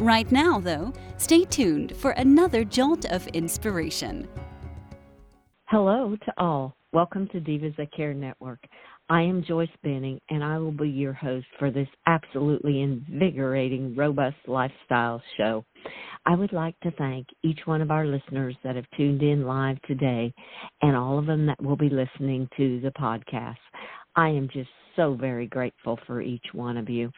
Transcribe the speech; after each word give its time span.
Right 0.00 0.32
now, 0.32 0.58
though, 0.58 0.94
stay 1.18 1.44
tuned 1.44 1.94
for 1.94 2.12
another 2.12 2.64
jolt 2.64 3.04
of 3.12 3.26
inspiration. 3.34 4.26
Hello 5.68 6.16
to 6.24 6.32
all. 6.38 6.74
Welcome 6.94 7.28
to 7.32 7.38
Divas 7.38 7.76
That 7.76 7.92
Care 7.92 8.14
Network. 8.14 8.60
I 9.10 9.20
am 9.20 9.44
Joyce 9.46 9.68
Benning, 9.82 10.18
and 10.30 10.42
I 10.42 10.56
will 10.56 10.72
be 10.72 10.88
your 10.88 11.12
host 11.12 11.48
for 11.58 11.70
this 11.70 11.86
absolutely 12.06 12.80
invigorating, 12.80 13.94
robust 13.94 14.36
lifestyle 14.46 15.20
show. 15.36 15.66
I 16.24 16.34
would 16.34 16.54
like 16.54 16.80
to 16.80 16.92
thank 16.92 17.26
each 17.44 17.60
one 17.66 17.82
of 17.82 17.90
our 17.90 18.06
listeners 18.06 18.56
that 18.64 18.76
have 18.76 18.86
tuned 18.96 19.20
in 19.20 19.44
live 19.44 19.82
today 19.82 20.32
and 20.80 20.96
all 20.96 21.18
of 21.18 21.26
them 21.26 21.44
that 21.44 21.62
will 21.62 21.76
be 21.76 21.90
listening 21.90 22.48
to 22.56 22.80
the 22.80 22.92
podcast. 22.92 23.56
I 24.16 24.30
am 24.30 24.48
just 24.50 24.70
so 24.96 25.14
very 25.14 25.46
grateful 25.46 25.98
for 26.06 26.20
each 26.20 26.44
one 26.52 26.76
of 26.76 26.88
you. 26.88 27.10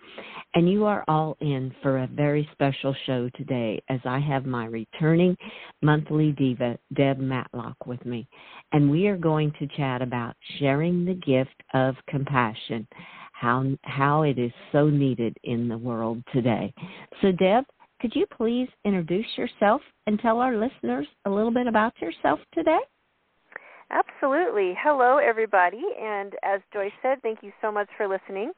And 0.54 0.70
you 0.70 0.84
are 0.84 1.04
all 1.08 1.36
in 1.40 1.74
for 1.82 1.98
a 1.98 2.06
very 2.06 2.48
special 2.52 2.94
show 3.06 3.30
today 3.36 3.82
as 3.88 4.00
I 4.04 4.18
have 4.20 4.44
my 4.44 4.66
returning 4.66 5.36
monthly 5.82 6.32
diva, 6.32 6.78
Deb 6.94 7.18
Matlock, 7.18 7.86
with 7.86 8.04
me. 8.04 8.28
And 8.72 8.90
we 8.90 9.06
are 9.06 9.16
going 9.16 9.52
to 9.58 9.68
chat 9.76 10.02
about 10.02 10.36
sharing 10.58 11.04
the 11.04 11.14
gift 11.14 11.62
of 11.74 11.94
compassion, 12.08 12.86
how, 13.32 13.64
how 13.82 14.22
it 14.22 14.38
is 14.38 14.52
so 14.72 14.88
needed 14.88 15.36
in 15.44 15.68
the 15.68 15.78
world 15.78 16.22
today. 16.32 16.72
So, 17.20 17.32
Deb, 17.32 17.64
could 18.00 18.14
you 18.16 18.26
please 18.36 18.68
introduce 18.84 19.26
yourself 19.36 19.80
and 20.06 20.18
tell 20.18 20.38
our 20.38 20.56
listeners 20.56 21.06
a 21.24 21.30
little 21.30 21.52
bit 21.52 21.66
about 21.66 21.92
yourself 22.00 22.40
today? 22.52 22.80
Absolutely. 23.92 24.74
Hello, 24.82 25.18
everybody. 25.18 25.82
And 26.00 26.32
as 26.42 26.60
Joyce 26.72 26.92
said, 27.02 27.20
thank 27.22 27.42
you 27.42 27.52
so 27.60 27.70
much 27.70 27.88
for 27.96 28.08
listening. 28.08 28.52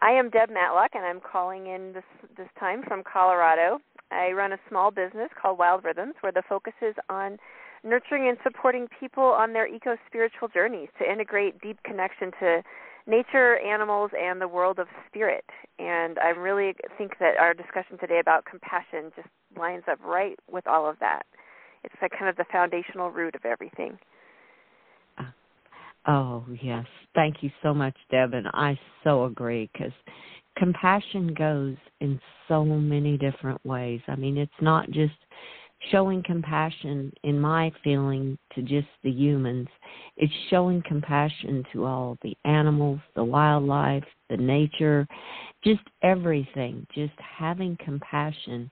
I 0.00 0.10
am 0.10 0.28
Deb 0.28 0.50
Matlock, 0.50 0.90
and 0.94 1.04
I'm 1.04 1.20
calling 1.20 1.68
in 1.68 1.92
this 1.92 2.02
this 2.36 2.48
time 2.58 2.82
from 2.88 3.04
Colorado. 3.04 3.78
I 4.10 4.32
run 4.32 4.52
a 4.52 4.58
small 4.68 4.90
business 4.90 5.30
called 5.40 5.58
Wild 5.58 5.84
Rhythms, 5.84 6.14
where 6.20 6.32
the 6.32 6.42
focus 6.48 6.72
is 6.82 6.96
on 7.08 7.38
nurturing 7.84 8.28
and 8.28 8.36
supporting 8.42 8.88
people 8.98 9.22
on 9.22 9.52
their 9.52 9.68
eco 9.68 9.96
spiritual 10.08 10.48
journeys 10.48 10.88
to 10.98 11.10
integrate 11.10 11.60
deep 11.60 11.80
connection 11.84 12.32
to 12.40 12.62
nature, 13.06 13.58
animals, 13.58 14.10
and 14.20 14.40
the 14.40 14.48
world 14.48 14.80
of 14.80 14.88
spirit. 15.06 15.44
And 15.78 16.18
I 16.18 16.30
really 16.30 16.74
think 16.98 17.18
that 17.20 17.38
our 17.38 17.54
discussion 17.54 17.98
today 17.98 18.18
about 18.18 18.46
compassion 18.46 19.12
just 19.14 19.28
lines 19.56 19.84
up 19.88 20.00
right 20.04 20.38
with 20.50 20.66
all 20.66 20.90
of 20.90 20.98
that. 20.98 21.22
It's 21.84 21.94
like 22.02 22.10
kind 22.10 22.28
of 22.28 22.36
the 22.36 22.44
foundational 22.50 23.10
root 23.10 23.36
of 23.36 23.44
everything. 23.44 23.98
Oh, 26.06 26.44
yes. 26.60 26.86
Thank 27.14 27.42
you 27.42 27.50
so 27.62 27.72
much, 27.72 27.94
Deb. 28.10 28.34
And 28.34 28.48
I 28.54 28.78
so 29.04 29.24
agree 29.24 29.70
because 29.72 29.92
compassion 30.56 31.32
goes 31.34 31.76
in 32.00 32.20
so 32.48 32.64
many 32.64 33.16
different 33.16 33.64
ways. 33.64 34.00
I 34.08 34.16
mean, 34.16 34.36
it's 34.36 34.52
not 34.60 34.90
just 34.90 35.14
showing 35.90 36.22
compassion, 36.22 37.12
in 37.24 37.40
my 37.40 37.72
feeling, 37.82 38.38
to 38.54 38.62
just 38.62 38.88
the 39.02 39.10
humans, 39.10 39.68
it's 40.16 40.32
showing 40.48 40.82
compassion 40.86 41.64
to 41.72 41.84
all 41.84 42.16
the 42.22 42.36
animals, 42.44 43.00
the 43.16 43.24
wildlife, 43.24 44.04
the 44.30 44.36
nature, 44.36 45.06
just 45.64 45.82
everything. 46.02 46.86
Just 46.94 47.14
having 47.18 47.76
compassion 47.84 48.70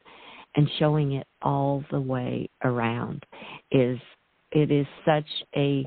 and 0.57 0.71
showing 0.79 1.13
it 1.13 1.27
all 1.43 1.85
the 1.91 2.01
way 2.01 2.49
around 2.65 3.25
is 3.71 3.99
it 4.53 4.71
is 4.71 4.87
such 5.05 5.29
a 5.57 5.87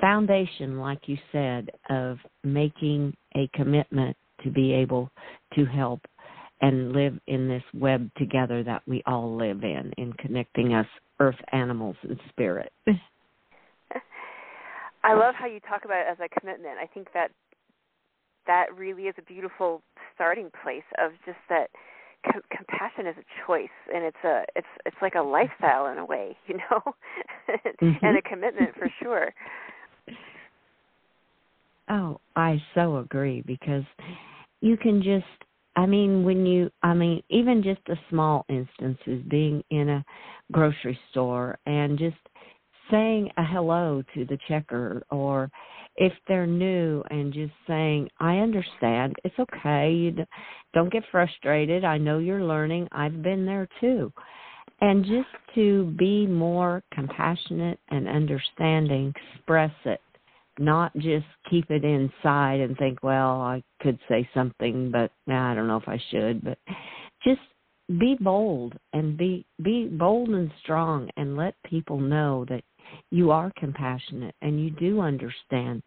foundation, 0.00 0.78
like 0.78 1.00
you 1.06 1.16
said, 1.30 1.70
of 1.90 2.18
making 2.44 3.16
a 3.36 3.48
commitment 3.54 4.16
to 4.44 4.50
be 4.50 4.72
able 4.72 5.10
to 5.54 5.64
help 5.64 6.00
and 6.60 6.92
live 6.92 7.18
in 7.26 7.48
this 7.48 7.62
web 7.74 8.08
together 8.16 8.62
that 8.62 8.82
we 8.86 9.02
all 9.06 9.36
live 9.36 9.64
in, 9.64 9.92
in 9.98 10.12
connecting 10.14 10.74
us, 10.74 10.86
earth, 11.18 11.38
animals, 11.52 11.96
and 12.02 12.18
spirit. 12.28 12.72
I 15.04 15.14
love 15.14 15.34
how 15.36 15.46
you 15.46 15.58
talk 15.60 15.84
about 15.84 16.06
it 16.06 16.06
as 16.10 16.18
a 16.24 16.40
commitment. 16.40 16.78
I 16.80 16.86
think 16.86 17.08
that 17.14 17.32
that 18.46 18.66
really 18.76 19.04
is 19.04 19.14
a 19.18 19.22
beautiful 19.22 19.82
starting 20.14 20.50
place 20.62 20.84
of 21.02 21.10
just 21.24 21.38
that 21.48 21.68
com- 22.30 22.42
compassion 22.50 23.06
is 23.06 23.16
a 23.18 23.46
choice 23.46 23.68
and 23.92 24.04
it's 24.04 24.24
a 24.24 24.44
it's 24.56 24.66
it's 24.86 24.96
like 25.02 25.14
a 25.14 25.22
lifestyle 25.22 25.86
in 25.86 25.98
a 25.98 26.04
way, 26.04 26.36
you 26.46 26.56
know, 26.56 26.94
mm-hmm. 27.82 28.04
and 28.04 28.18
a 28.18 28.22
commitment 28.22 28.70
for 28.76 28.88
sure. 29.02 29.32
Oh, 31.88 32.20
I 32.36 32.62
so 32.74 32.98
agree 32.98 33.42
because 33.46 33.84
you 34.60 34.76
can 34.76 35.02
just 35.02 35.24
I 35.76 35.86
mean 35.86 36.24
when 36.24 36.46
you 36.46 36.70
I 36.82 36.94
mean 36.94 37.22
even 37.28 37.62
just 37.62 37.80
a 37.88 37.96
small 38.10 38.44
instance 38.48 38.98
is 39.06 39.22
being 39.28 39.62
in 39.70 39.88
a 39.88 40.04
grocery 40.50 40.98
store 41.10 41.58
and 41.66 41.98
just 41.98 42.16
saying 42.90 43.30
a 43.36 43.44
hello 43.44 44.02
to 44.14 44.24
the 44.24 44.38
checker 44.48 45.02
or 45.10 45.50
if 45.96 46.12
they're 46.26 46.46
new 46.46 47.02
and 47.10 47.32
just 47.32 47.52
saying 47.66 48.08
I 48.18 48.38
understand. 48.38 49.14
It's 49.24 49.38
okay. 49.38 49.92
You 49.92 50.24
don't 50.74 50.92
get 50.92 51.04
frustrated. 51.10 51.84
I 51.84 51.98
know 51.98 52.18
you're 52.18 52.44
learning. 52.44 52.88
I've 52.92 53.22
been 53.22 53.44
there 53.44 53.68
too. 53.80 54.12
And 54.80 55.04
just 55.04 55.28
to 55.54 55.94
be 55.98 56.26
more 56.26 56.82
compassionate 56.92 57.78
and 57.90 58.08
understanding 58.08 59.14
express 59.36 59.72
it 59.84 60.00
not 60.58 60.94
just 60.96 61.24
keep 61.48 61.70
it 61.70 61.84
inside 61.84 62.60
and 62.60 62.76
think, 62.76 63.02
well, 63.02 63.40
I 63.40 63.62
could 63.80 63.98
say 64.08 64.28
something, 64.34 64.90
but 64.90 65.10
nah, 65.26 65.50
I 65.50 65.54
don't 65.54 65.66
know 65.66 65.78
if 65.78 65.88
I 65.88 66.00
should. 66.10 66.44
But 66.44 66.58
just 67.24 67.40
be 67.98 68.16
bold 68.20 68.74
and 68.92 69.16
be 69.16 69.44
be 69.62 69.86
bold 69.86 70.28
and 70.30 70.50
strong 70.62 71.10
and 71.16 71.36
let 71.36 71.54
people 71.64 71.98
know 71.98 72.44
that 72.48 72.62
you 73.10 73.30
are 73.30 73.52
compassionate 73.56 74.34
and 74.42 74.62
you 74.62 74.70
do 74.70 75.00
understand 75.00 75.82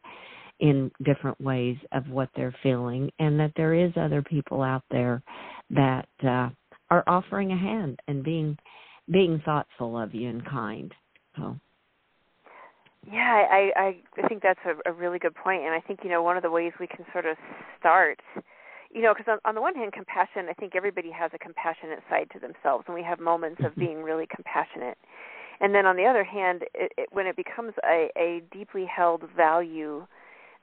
in 0.59 0.89
different 1.03 1.39
ways 1.41 1.77
of 1.91 2.07
what 2.09 2.29
they're 2.35 2.55
feeling 2.63 3.11
and 3.19 3.39
that 3.39 3.51
there 3.57 3.73
is 3.73 3.91
other 3.97 4.21
people 4.21 4.61
out 4.61 4.83
there 4.89 5.21
that 5.69 6.07
uh 6.23 6.49
are 6.89 7.03
offering 7.07 7.51
a 7.51 7.57
hand 7.57 7.99
and 8.07 8.23
being 8.23 8.57
being 9.11 9.41
thoughtful 9.43 9.97
of 9.97 10.13
you 10.13 10.29
and 10.29 10.45
kind 10.45 10.93
so 11.35 11.57
yeah, 13.11 13.45
I 13.51 13.71
I 13.75 13.95
I 14.23 14.27
think 14.27 14.41
that's 14.41 14.59
a, 14.65 14.89
a 14.89 14.93
really 14.93 15.19
good 15.19 15.35
point, 15.35 15.63
and 15.63 15.73
I 15.73 15.79
think 15.79 15.99
you 16.03 16.09
know 16.09 16.23
one 16.23 16.37
of 16.37 16.43
the 16.43 16.49
ways 16.49 16.73
we 16.79 16.87
can 16.87 17.05
sort 17.13 17.25
of 17.25 17.37
start, 17.79 18.19
you 18.91 19.01
know, 19.01 19.13
because 19.13 19.31
on, 19.31 19.37
on 19.45 19.55
the 19.55 19.61
one 19.61 19.75
hand, 19.75 19.93
compassion. 19.93 20.47
I 20.49 20.53
think 20.53 20.75
everybody 20.75 21.11
has 21.11 21.29
a 21.33 21.37
compassionate 21.37 21.99
side 22.09 22.29
to 22.33 22.39
themselves, 22.39 22.85
and 22.87 22.95
we 22.95 23.03
have 23.03 23.19
moments 23.19 23.61
of 23.63 23.71
mm-hmm. 23.71 23.79
being 23.79 24.03
really 24.03 24.27
compassionate. 24.33 24.97
And 25.59 25.73
then 25.73 25.85
on 25.85 25.95
the 25.95 26.05
other 26.05 26.23
hand, 26.23 26.63
it, 26.73 26.91
it, 26.97 27.09
when 27.11 27.27
it 27.27 27.35
becomes 27.35 27.73
a, 27.83 28.09
a 28.17 28.41
deeply 28.51 28.85
held 28.85 29.23
value 29.35 30.05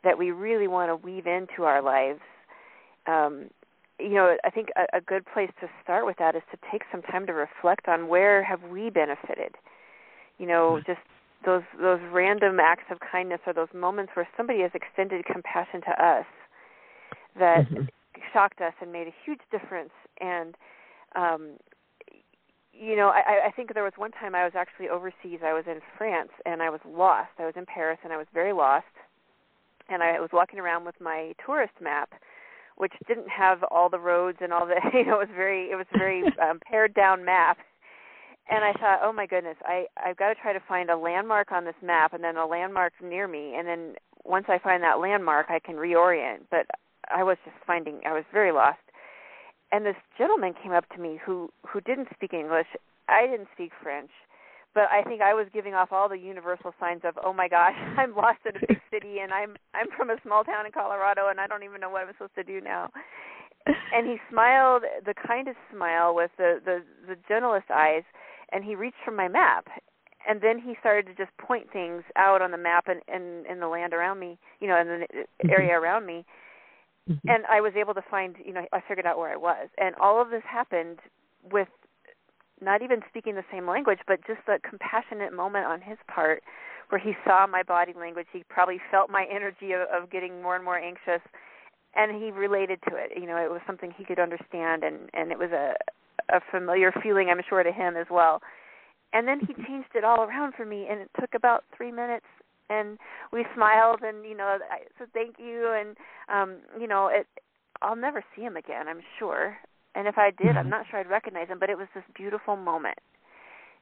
that 0.04 0.18
we 0.18 0.30
really 0.30 0.68
want 0.68 0.90
to 0.90 0.96
weave 0.96 1.26
into 1.26 1.62
our 1.62 1.82
lives, 1.82 2.20
um, 3.06 3.50
you 3.98 4.14
know, 4.14 4.36
I 4.44 4.50
think 4.50 4.68
a, 4.76 4.98
a 4.98 5.00
good 5.00 5.24
place 5.32 5.50
to 5.60 5.68
start 5.82 6.06
with 6.06 6.16
that 6.18 6.34
is 6.34 6.42
to 6.50 6.58
take 6.70 6.82
some 6.90 7.02
time 7.02 7.26
to 7.26 7.32
reflect 7.32 7.88
on 7.88 8.08
where 8.08 8.42
have 8.42 8.62
we 8.64 8.90
benefited. 8.90 9.54
You 10.38 10.46
know, 10.46 10.80
just 10.86 11.00
those 11.44 11.62
those 11.80 12.00
random 12.12 12.60
acts 12.60 12.84
of 12.90 12.98
kindness 13.00 13.40
or 13.46 13.52
those 13.52 13.72
moments 13.74 14.12
where 14.14 14.28
somebody 14.36 14.60
has 14.60 14.70
extended 14.74 15.24
compassion 15.24 15.80
to 15.82 16.04
us 16.04 16.26
that 17.38 17.68
mm-hmm. 17.68 17.84
shocked 18.32 18.60
us 18.60 18.74
and 18.80 18.92
made 18.92 19.06
a 19.06 19.14
huge 19.24 19.40
difference 19.50 19.92
and 20.20 20.54
um 21.16 21.52
you 22.72 22.96
know 22.96 23.08
i 23.08 23.46
i 23.48 23.50
think 23.50 23.74
there 23.74 23.84
was 23.84 23.92
one 23.96 24.10
time 24.12 24.34
i 24.34 24.44
was 24.44 24.52
actually 24.56 24.88
overseas. 24.88 25.40
I 25.44 25.52
was 25.52 25.64
in 25.66 25.80
france 25.98 26.30
and 26.46 26.62
i 26.62 26.70
was 26.70 26.80
lost. 26.86 27.30
I 27.38 27.44
was 27.46 27.54
in 27.56 27.66
paris 27.66 27.98
and 28.04 28.12
i 28.12 28.16
was 28.16 28.26
very 28.32 28.52
lost. 28.52 28.86
And 29.88 30.02
i 30.02 30.20
was 30.20 30.30
walking 30.32 30.58
around 30.58 30.84
with 30.84 31.00
my 31.00 31.34
tourist 31.44 31.74
map 31.80 32.10
which 32.76 32.92
didn't 33.06 33.28
have 33.28 33.62
all 33.70 33.88
the 33.88 33.98
roads 33.98 34.38
and 34.40 34.52
all 34.52 34.66
the 34.66 34.74
you 34.94 35.04
know 35.06 35.20
it 35.20 35.28
was 35.28 35.36
very 35.36 35.70
it 35.70 35.76
was 35.76 35.86
a 35.94 35.98
very 35.98 36.22
um 36.42 36.58
pared 36.60 36.94
down 36.94 37.24
map. 37.24 37.58
And 38.50 38.64
I 38.64 38.72
thought, 38.72 38.98
oh 39.04 39.12
my 39.12 39.26
goodness, 39.26 39.56
I 39.64 39.86
I've 39.96 40.16
got 40.16 40.28
to 40.28 40.34
try 40.34 40.52
to 40.52 40.60
find 40.68 40.90
a 40.90 40.96
landmark 40.96 41.52
on 41.52 41.64
this 41.64 41.78
map, 41.82 42.12
and 42.12 42.24
then 42.24 42.36
a 42.36 42.46
landmark 42.46 42.92
near 43.02 43.28
me, 43.28 43.54
and 43.56 43.66
then 43.68 43.94
once 44.24 44.46
I 44.48 44.58
find 44.58 44.82
that 44.82 44.98
landmark, 44.98 45.46
I 45.48 45.60
can 45.60 45.76
reorient. 45.76 46.40
But 46.50 46.66
I 47.08 47.22
was 47.22 47.36
just 47.44 47.56
finding 47.66 48.00
I 48.04 48.12
was 48.12 48.24
very 48.32 48.52
lost. 48.52 48.80
And 49.72 49.86
this 49.86 49.96
gentleman 50.18 50.54
came 50.62 50.72
up 50.72 50.88
to 50.90 51.00
me 51.00 51.18
who 51.24 51.50
who 51.66 51.80
didn't 51.80 52.08
speak 52.14 52.34
English. 52.34 52.66
I 53.08 53.26
didn't 53.26 53.48
speak 53.54 53.72
French, 53.82 54.10
but 54.74 54.84
I 54.90 55.02
think 55.02 55.22
I 55.22 55.34
was 55.34 55.46
giving 55.52 55.74
off 55.74 55.92
all 55.92 56.08
the 56.08 56.18
universal 56.18 56.72
signs 56.78 57.02
of, 57.04 57.18
oh 57.24 57.32
my 57.32 57.48
gosh, 57.48 57.74
I'm 57.96 58.14
lost 58.14 58.38
in 58.44 58.56
a 58.56 58.66
big 58.66 58.80
city, 58.90 59.18
and 59.20 59.32
I'm 59.32 59.56
I'm 59.74 59.88
from 59.96 60.10
a 60.10 60.16
small 60.22 60.44
town 60.44 60.66
in 60.66 60.72
Colorado, 60.72 61.28
and 61.28 61.40
I 61.40 61.46
don't 61.46 61.62
even 61.62 61.80
know 61.80 61.90
what 61.90 62.02
I'm 62.02 62.12
supposed 62.12 62.34
to 62.36 62.44
do 62.44 62.60
now. 62.60 62.90
And 63.94 64.08
he 64.08 64.16
smiled 64.28 64.82
the 65.06 65.14
kindest 65.14 65.58
smile 65.72 66.14
with 66.14 66.30
the 66.36 66.60
the 66.64 66.82
the 67.08 67.16
gentlest 67.28 67.70
eyes, 67.70 68.02
and 68.52 68.64
he 68.64 68.74
reached 68.74 69.00
for 69.04 69.12
my 69.12 69.28
map, 69.28 69.68
and 70.28 70.40
then 70.40 70.58
he 70.58 70.74
started 70.80 71.06
to 71.06 71.14
just 71.14 71.36
point 71.38 71.72
things 71.72 72.02
out 72.16 72.42
on 72.42 72.50
the 72.50 72.58
map 72.58 72.88
and 72.88 73.00
in 73.08 73.44
in 73.50 73.60
the 73.60 73.68
land 73.68 73.94
around 73.94 74.18
me, 74.18 74.38
you 74.60 74.68
know, 74.68 74.80
in 74.80 74.86
the 74.88 75.06
mm-hmm. 75.06 75.50
area 75.50 75.78
around 75.78 76.06
me. 76.06 76.24
Mm-hmm. 77.10 77.28
And 77.28 77.44
I 77.50 77.60
was 77.60 77.72
able 77.76 77.94
to 77.94 78.02
find, 78.10 78.36
you 78.44 78.52
know, 78.52 78.64
I 78.72 78.80
figured 78.86 79.06
out 79.06 79.18
where 79.18 79.32
I 79.32 79.36
was. 79.36 79.68
And 79.78 79.94
all 79.96 80.20
of 80.20 80.30
this 80.30 80.42
happened 80.48 81.00
with 81.50 81.68
not 82.60 82.82
even 82.82 83.00
speaking 83.08 83.34
the 83.34 83.44
same 83.50 83.66
language, 83.66 83.98
but 84.06 84.20
just 84.26 84.40
a 84.48 84.58
compassionate 84.60 85.32
moment 85.32 85.66
on 85.66 85.80
his 85.80 85.98
part 86.06 86.42
where 86.90 87.00
he 87.00 87.14
saw 87.24 87.46
my 87.46 87.62
body 87.62 87.92
language. 87.98 88.26
He 88.32 88.44
probably 88.48 88.78
felt 88.90 89.10
my 89.10 89.26
energy 89.30 89.72
of, 89.72 89.88
of 89.90 90.10
getting 90.10 90.42
more 90.42 90.54
and 90.54 90.64
more 90.64 90.78
anxious, 90.78 91.22
and 91.94 92.22
he 92.22 92.30
related 92.30 92.78
to 92.88 92.96
it. 92.96 93.12
You 93.16 93.26
know, 93.26 93.36
it 93.36 93.50
was 93.50 93.60
something 93.66 93.92
he 93.96 94.04
could 94.04 94.20
understand, 94.20 94.84
and 94.84 95.10
and 95.14 95.32
it 95.32 95.38
was 95.38 95.50
a 95.50 95.74
a 96.30 96.40
familiar 96.50 96.92
feeling, 97.02 97.28
I'm 97.30 97.40
sure, 97.48 97.62
to 97.62 97.72
him 97.72 97.96
as 97.96 98.06
well. 98.10 98.42
And 99.12 99.26
then 99.26 99.40
he 99.40 99.54
changed 99.66 99.90
it 99.94 100.04
all 100.04 100.22
around 100.22 100.54
for 100.54 100.64
me, 100.64 100.86
and 100.88 101.00
it 101.00 101.10
took 101.20 101.34
about 101.34 101.64
three 101.76 101.92
minutes. 101.92 102.26
And 102.72 102.98
we 103.32 103.44
smiled, 103.54 104.00
and 104.02 104.24
you 104.24 104.36
know, 104.36 104.58
I 104.70 104.78
said 104.98 105.08
thank 105.12 105.36
you, 105.38 105.72
and 105.72 105.96
um, 106.28 106.58
you 106.80 106.86
know, 106.86 107.08
it. 107.08 107.26
I'll 107.82 107.96
never 107.96 108.22
see 108.34 108.42
him 108.42 108.56
again, 108.56 108.86
I'm 108.86 109.00
sure. 109.18 109.56
And 109.94 110.06
if 110.06 110.16
I 110.16 110.30
did, 110.30 110.48
mm-hmm. 110.48 110.58
I'm 110.58 110.70
not 110.70 110.86
sure 110.88 111.00
I'd 111.00 111.10
recognize 111.10 111.48
him, 111.48 111.58
but 111.58 111.68
it 111.68 111.76
was 111.76 111.88
this 111.94 112.04
beautiful 112.14 112.54
moment. 112.56 112.98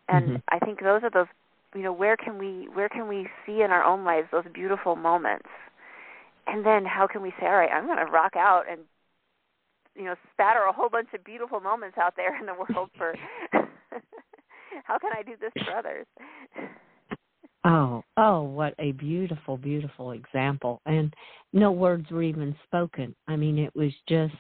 And 0.09 0.25
mm-hmm. 0.25 0.37
I 0.49 0.59
think 0.59 0.81
those 0.81 1.03
are 1.03 1.11
those 1.11 1.27
you 1.75 1.83
know, 1.83 1.93
where 1.93 2.17
can 2.17 2.39
we 2.39 2.69
where 2.73 2.89
can 2.89 3.09
we 3.09 3.29
see 3.47 3.63
in 3.63 3.71
our 3.71 3.85
own 3.85 4.05
lives 4.05 4.29
those 4.33 4.45
beautiful 4.53 4.97
moments? 4.97 5.49
And 6.47 6.67
then 6.67 6.85
how 6.85 7.07
can 7.07 7.23
we 7.23 7.33
say, 7.39 7.47
All 7.47 7.57
right, 7.57 7.71
I'm 7.71 7.87
gonna 7.87 8.11
rock 8.11 8.35
out 8.37 8.65
and 8.71 8.81
you 9.95 10.05
know, 10.05 10.15
spatter 10.33 10.63
a 10.69 10.73
whole 10.73 10.89
bunch 10.89 11.09
of 11.15 11.25
beautiful 11.25 11.61
moments 11.61 11.99
out 11.99 12.15
there 12.17 12.39
in 12.39 12.47
the 12.47 12.55
world 12.55 12.91
for 12.97 13.15
how 14.85 14.99
can 14.99 15.11
I 15.17 15.23
do 15.23 15.35
this 15.41 15.53
for 15.65 15.77
others? 15.77 16.07
Oh, 17.65 18.03
oh, 18.17 18.43
what 18.43 18.75
a 18.79 18.93
beautiful, 18.93 19.57
beautiful 19.59 20.13
example. 20.13 20.81
And 20.87 21.13
no 21.53 21.73
words 21.73 22.11
were 22.11 22.23
even 22.23 22.57
spoken. 22.65 23.15
I 23.29 23.37
mean, 23.37 23.59
it 23.59 23.75
was 23.75 23.93
just 24.09 24.35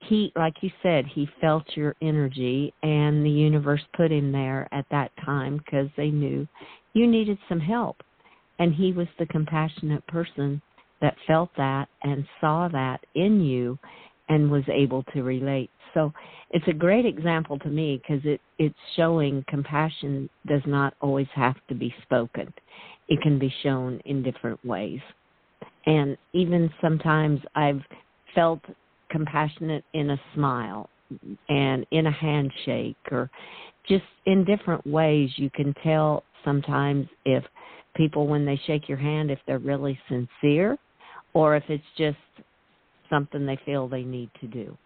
he 0.00 0.32
like 0.36 0.54
you 0.60 0.70
said 0.82 1.06
he 1.06 1.28
felt 1.40 1.64
your 1.74 1.94
energy 2.02 2.72
and 2.82 3.24
the 3.24 3.30
universe 3.30 3.80
put 3.96 4.12
him 4.12 4.30
there 4.30 4.68
at 4.72 4.84
that 4.90 5.10
time 5.24 5.58
because 5.58 5.88
they 5.96 6.10
knew 6.10 6.46
you 6.92 7.06
needed 7.06 7.38
some 7.48 7.60
help 7.60 7.96
and 8.58 8.74
he 8.74 8.92
was 8.92 9.08
the 9.18 9.26
compassionate 9.26 10.06
person 10.06 10.60
that 11.00 11.16
felt 11.26 11.50
that 11.56 11.88
and 12.02 12.26
saw 12.40 12.68
that 12.68 13.00
in 13.14 13.40
you 13.40 13.78
and 14.28 14.50
was 14.50 14.64
able 14.72 15.02
to 15.14 15.22
relate 15.22 15.70
so 15.96 16.12
it's 16.50 16.68
a 16.68 16.74
great 16.74 17.06
example 17.06 17.58
to 17.60 17.68
me 17.68 18.02
because 18.02 18.22
it 18.24 18.40
it's 18.58 18.74
showing 18.96 19.42
compassion 19.48 20.28
does 20.46 20.60
not 20.66 20.92
always 21.00 21.26
have 21.34 21.56
to 21.68 21.74
be 21.74 21.92
spoken. 22.02 22.52
It 23.08 23.20
can 23.22 23.38
be 23.38 23.52
shown 23.62 24.00
in 24.04 24.22
different 24.22 24.62
ways. 24.64 25.00
And 25.86 26.16
even 26.34 26.70
sometimes 26.82 27.40
i've 27.54 27.80
felt 28.34 28.60
compassionate 29.10 29.84
in 29.94 30.10
a 30.10 30.20
smile 30.34 30.90
and 31.48 31.86
in 31.92 32.06
a 32.06 32.12
handshake 32.12 32.96
or 33.10 33.30
just 33.88 34.04
in 34.26 34.44
different 34.44 34.86
ways. 34.86 35.30
You 35.36 35.48
can 35.48 35.72
tell 35.82 36.24
sometimes 36.44 37.06
if 37.24 37.42
people 37.94 38.26
when 38.26 38.44
they 38.44 38.60
shake 38.66 38.86
your 38.86 38.98
hand 38.98 39.30
if 39.30 39.38
they're 39.46 39.58
really 39.58 39.98
sincere 40.10 40.76
or 41.32 41.56
if 41.56 41.64
it's 41.70 41.92
just 41.96 42.18
something 43.08 43.46
they 43.46 43.58
feel 43.64 43.88
they 43.88 44.02
need 44.02 44.28
to 44.42 44.46
do 44.46 44.76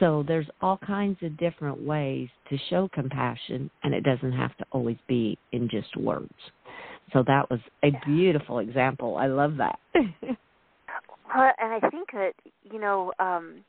so 0.00 0.24
there's 0.26 0.46
all 0.60 0.78
kinds 0.78 1.18
of 1.22 1.36
different 1.36 1.80
ways 1.82 2.28
to 2.50 2.58
show 2.70 2.88
compassion 2.92 3.70
and 3.82 3.94
it 3.94 4.02
doesn't 4.02 4.32
have 4.32 4.56
to 4.56 4.64
always 4.72 4.98
be 5.08 5.38
in 5.52 5.68
just 5.68 5.96
words 5.96 6.34
so 7.12 7.22
that 7.26 7.48
was 7.50 7.60
a 7.84 7.90
beautiful 8.06 8.58
example 8.58 9.16
i 9.16 9.26
love 9.26 9.56
that 9.56 9.78
Well, 11.34 11.52
and 11.58 11.84
I 11.84 11.90
think 11.90 12.12
that 12.12 12.32
you 12.62 12.80
know 12.80 13.12
um, 13.18 13.64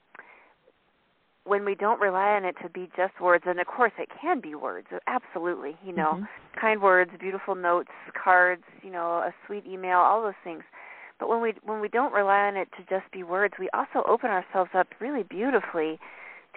when 1.45 1.65
we 1.65 1.75
don't 1.75 2.00
rely 2.00 2.35
on 2.35 2.45
it 2.45 2.56
to 2.62 2.69
be 2.69 2.89
just 2.95 3.19
words, 3.19 3.45
and 3.47 3.59
of 3.59 3.68
course 3.68 3.94
it 3.97 4.09
can 4.21 4.41
be 4.41 4.56
words, 4.56 4.88
absolutely. 5.07 5.75
You 5.83 5.94
know, 5.94 6.13
mm-hmm. 6.15 6.59
kind 6.59 6.81
words, 6.81 7.12
beautiful 7.19 7.56
notes, 7.56 7.89
cards, 8.21 8.63
you 8.83 8.91
know, 8.91 9.18
a 9.18 9.33
sweet 9.45 9.65
email, 9.65 10.00
all 10.00 10.21
those 10.21 10.33
things. 10.44 10.63
But 11.19 11.29
when 11.29 11.41
we 11.41 11.53
when 11.63 11.79
we 11.81 11.87
don't 11.87 12.13
rely 12.13 12.47
on 12.47 12.55
it 12.55 12.69
to 12.77 12.83
just 12.83 13.11
be 13.11 13.23
words, 13.23 13.55
we 13.59 13.69
also 13.73 14.07
open 14.07 14.29
ourselves 14.29 14.71
up 14.73 14.87
really 14.99 15.23
beautifully 15.23 15.99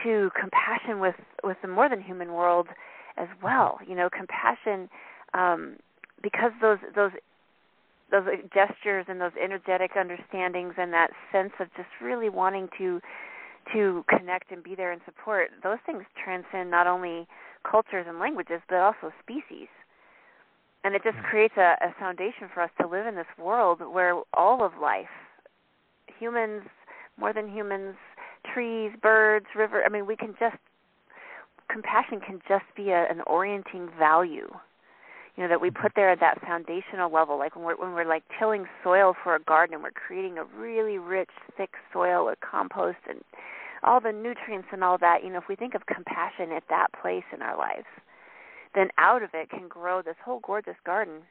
to 0.04 0.30
compassion 0.38 1.00
with 1.00 1.16
with 1.42 1.56
the 1.62 1.68
more 1.68 1.88
than 1.88 2.00
human 2.00 2.32
world 2.32 2.68
as 3.16 3.28
well. 3.42 3.78
You 3.86 3.94
know, 3.94 4.10
compassion 4.10 4.88
um, 5.34 5.76
because 6.22 6.52
those 6.60 6.78
those 6.94 7.12
those 8.10 8.24
gestures 8.52 9.06
and 9.08 9.20
those 9.20 9.32
energetic 9.42 9.92
understandings 9.96 10.74
and 10.76 10.92
that 10.92 11.10
sense 11.32 11.52
of 11.60 11.68
just 11.76 11.88
really 12.02 12.28
wanting 12.28 12.68
to 12.78 13.00
to 13.72 14.04
connect 14.08 14.50
and 14.50 14.62
be 14.64 14.74
there 14.74 14.90
and 14.90 15.00
support 15.04 15.50
those 15.62 15.78
things 15.86 16.02
transcend 16.22 16.70
not 16.70 16.86
only 16.86 17.26
cultures 17.70 18.06
and 18.08 18.18
languages 18.18 18.60
but 18.68 18.78
also 18.78 19.12
species 19.22 19.68
and 20.84 20.94
it 20.94 21.02
just 21.02 21.16
hmm. 21.16 21.24
creates 21.24 21.54
a, 21.56 21.76
a 21.80 21.94
foundation 21.98 22.48
for 22.52 22.62
us 22.62 22.70
to 22.80 22.86
live 22.86 23.06
in 23.06 23.14
this 23.14 23.30
world 23.38 23.80
where 23.92 24.20
all 24.34 24.64
of 24.64 24.72
life 24.80 25.08
humans 26.18 26.62
more 27.18 27.32
than 27.32 27.48
humans 27.48 27.96
trees 28.52 28.90
birds 29.02 29.46
river 29.56 29.82
i 29.84 29.88
mean 29.88 30.06
we 30.06 30.16
can 30.16 30.34
just 30.38 30.56
compassion 31.70 32.20
can 32.20 32.40
just 32.48 32.64
be 32.76 32.90
a, 32.90 33.06
an 33.10 33.20
orienting 33.26 33.88
value 33.98 34.48
you 35.36 35.44
know 35.44 35.48
that 35.48 35.60
we 35.60 35.68
hmm. 35.68 35.80
put 35.80 35.92
there 35.94 36.10
at 36.10 36.20
that 36.20 36.40
foundational 36.42 37.10
level. 37.10 37.38
Like 37.38 37.56
when 37.56 37.64
we're 37.64 37.76
when 37.76 37.92
we're 37.92 38.04
like 38.04 38.24
tilling 38.38 38.66
soil 38.82 39.14
for 39.22 39.34
a 39.36 39.40
garden 39.40 39.74
and 39.74 39.82
we're 39.82 39.92
creating 39.92 40.36
a 40.36 40.44
really 40.44 40.98
rich 40.98 41.30
thick 41.56 41.70
soil 41.92 42.26
with 42.26 42.38
compost 42.40 42.98
and 43.08 43.20
all 43.82 44.00
the 44.00 44.12
nutrients 44.12 44.68
and 44.72 44.84
all 44.84 44.98
that 44.98 45.24
you 45.24 45.30
know 45.30 45.38
if 45.38 45.48
we 45.48 45.56
think 45.56 45.74
of 45.74 45.86
compassion 45.86 46.52
at 46.52 46.64
that 46.68 46.88
place 47.00 47.24
in 47.32 47.42
our 47.42 47.56
lives 47.56 47.86
then 48.74 48.88
out 48.98 49.22
of 49.22 49.30
it 49.34 49.50
can 49.50 49.68
grow 49.68 50.02
this 50.02 50.16
whole 50.24 50.40
gorgeous 50.40 50.76
garden 50.84 51.22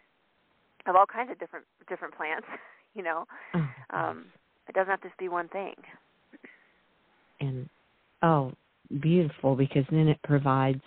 of 0.88 0.96
all 0.96 1.06
kinds 1.06 1.32
of 1.32 1.40
different 1.40 1.66
different 1.88 2.16
plants 2.16 2.48
you 2.96 3.04
know? 3.04 3.26
Oh, 3.54 3.68
um 3.92 4.26
it 4.68 4.76
doesn't 4.76 4.92
have 4.92 5.02
to 5.02 5.10
be 5.18 5.30
one 5.30 5.48
thing. 5.50 5.76
And 7.40 7.70
oh 8.22 8.54
beautiful 9.02 9.56
because 9.56 9.86
then 9.92 10.08
it 10.08 10.20
provides 10.24 10.82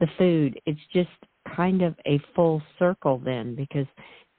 the 0.00 0.08
food. 0.18 0.60
It's 0.66 0.80
just 0.92 1.10
kind 1.54 1.82
of 1.82 1.94
a 2.06 2.20
full 2.34 2.62
circle 2.78 3.20
then 3.24 3.54
because 3.54 3.86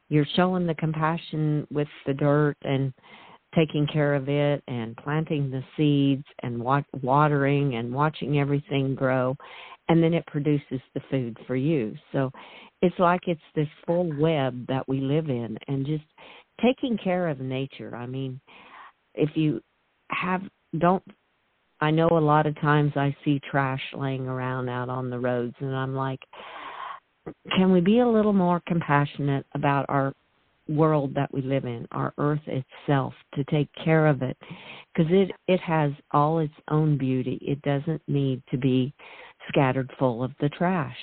you're 0.09 0.27
showing 0.35 0.67
the 0.67 0.75
compassion 0.75 1.67
with 1.71 1.87
the 2.05 2.13
dirt 2.13 2.57
and 2.63 2.93
taking 3.55 3.85
care 3.87 4.15
of 4.15 4.29
it 4.29 4.63
and 4.67 4.97
planting 4.97 5.51
the 5.51 5.63
seeds 5.77 6.25
and 6.41 6.61
watering 7.01 7.75
and 7.75 7.93
watching 7.93 8.39
everything 8.39 8.95
grow 8.95 9.37
and 9.89 10.01
then 10.01 10.13
it 10.13 10.25
produces 10.27 10.81
the 10.93 11.01
food 11.11 11.37
for 11.45 11.55
you. 11.55 11.95
So 12.11 12.31
it's 12.81 12.97
like 12.99 13.21
it's 13.27 13.41
this 13.55 13.67
full 13.85 14.11
web 14.19 14.65
that 14.67 14.87
we 14.87 14.99
live 14.99 15.29
in 15.29 15.57
and 15.67 15.85
just 15.85 16.03
taking 16.61 16.97
care 16.97 17.27
of 17.27 17.39
nature. 17.39 17.95
I 17.95 18.05
mean 18.05 18.39
if 19.15 19.35
you 19.35 19.61
have 20.09 20.41
don't 20.79 21.03
i 21.81 21.91
know 21.91 22.07
a 22.09 22.19
lot 22.19 22.45
of 22.45 22.59
times 22.59 22.91
i 22.95 23.15
see 23.23 23.39
trash 23.49 23.81
laying 23.93 24.27
around 24.27 24.69
out 24.69 24.89
on 24.89 25.09
the 25.09 25.19
roads 25.19 25.55
and 25.59 25.75
i'm 25.75 25.95
like 25.95 26.19
can 27.55 27.71
we 27.71 27.79
be 27.79 27.99
a 27.99 28.07
little 28.07 28.33
more 28.33 28.61
compassionate 28.67 29.45
about 29.53 29.85
our 29.87 30.13
world 30.69 31.13
that 31.15 31.33
we 31.33 31.41
live 31.41 31.65
in, 31.65 31.87
our 31.91 32.13
earth 32.17 32.41
itself, 32.47 33.13
to 33.33 33.43
take 33.45 33.67
care 33.83 34.07
of 34.07 34.21
it, 34.21 34.37
because 34.93 35.11
it 35.11 35.31
it 35.47 35.59
has 35.59 35.91
all 36.11 36.39
its 36.39 36.53
own 36.69 36.97
beauty. 36.97 37.37
It 37.41 37.61
doesn't 37.61 38.01
need 38.07 38.41
to 38.51 38.57
be 38.57 38.93
scattered 39.47 39.91
full 39.97 40.23
of 40.23 40.31
the 40.39 40.49
trash. 40.49 40.97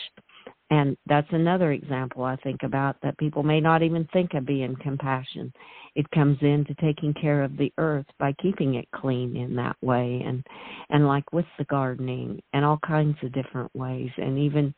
And 0.73 0.97
that's 1.07 1.27
another 1.33 1.73
example 1.73 2.23
I 2.23 2.37
think 2.37 2.63
about 2.63 2.97
that 3.03 3.19
people 3.19 3.43
may 3.43 3.61
not 3.61 3.83
even 3.83 4.09
think 4.13 4.35
of 4.35 4.47
being 4.47 4.77
compassion. 4.81 5.53
It 5.97 6.09
comes 6.13 6.39
into 6.43 6.75
taking 6.81 7.13
care 7.13 7.43
of 7.43 7.57
the 7.57 7.73
earth 7.79 8.07
by 8.21 8.33
keeping 8.41 8.75
it 8.75 8.87
clean 8.95 9.37
in 9.37 9.57
that 9.57 9.77
way 9.83 10.23
and 10.25 10.47
and 10.91 11.09
like 11.09 11.31
with 11.33 11.47
the 11.59 11.65
gardening 11.65 12.41
and 12.53 12.65
all 12.65 12.79
kinds 12.87 13.17
of 13.25 13.33
different 13.33 13.75
ways 13.75 14.11
and 14.17 14.39
even 14.39 14.73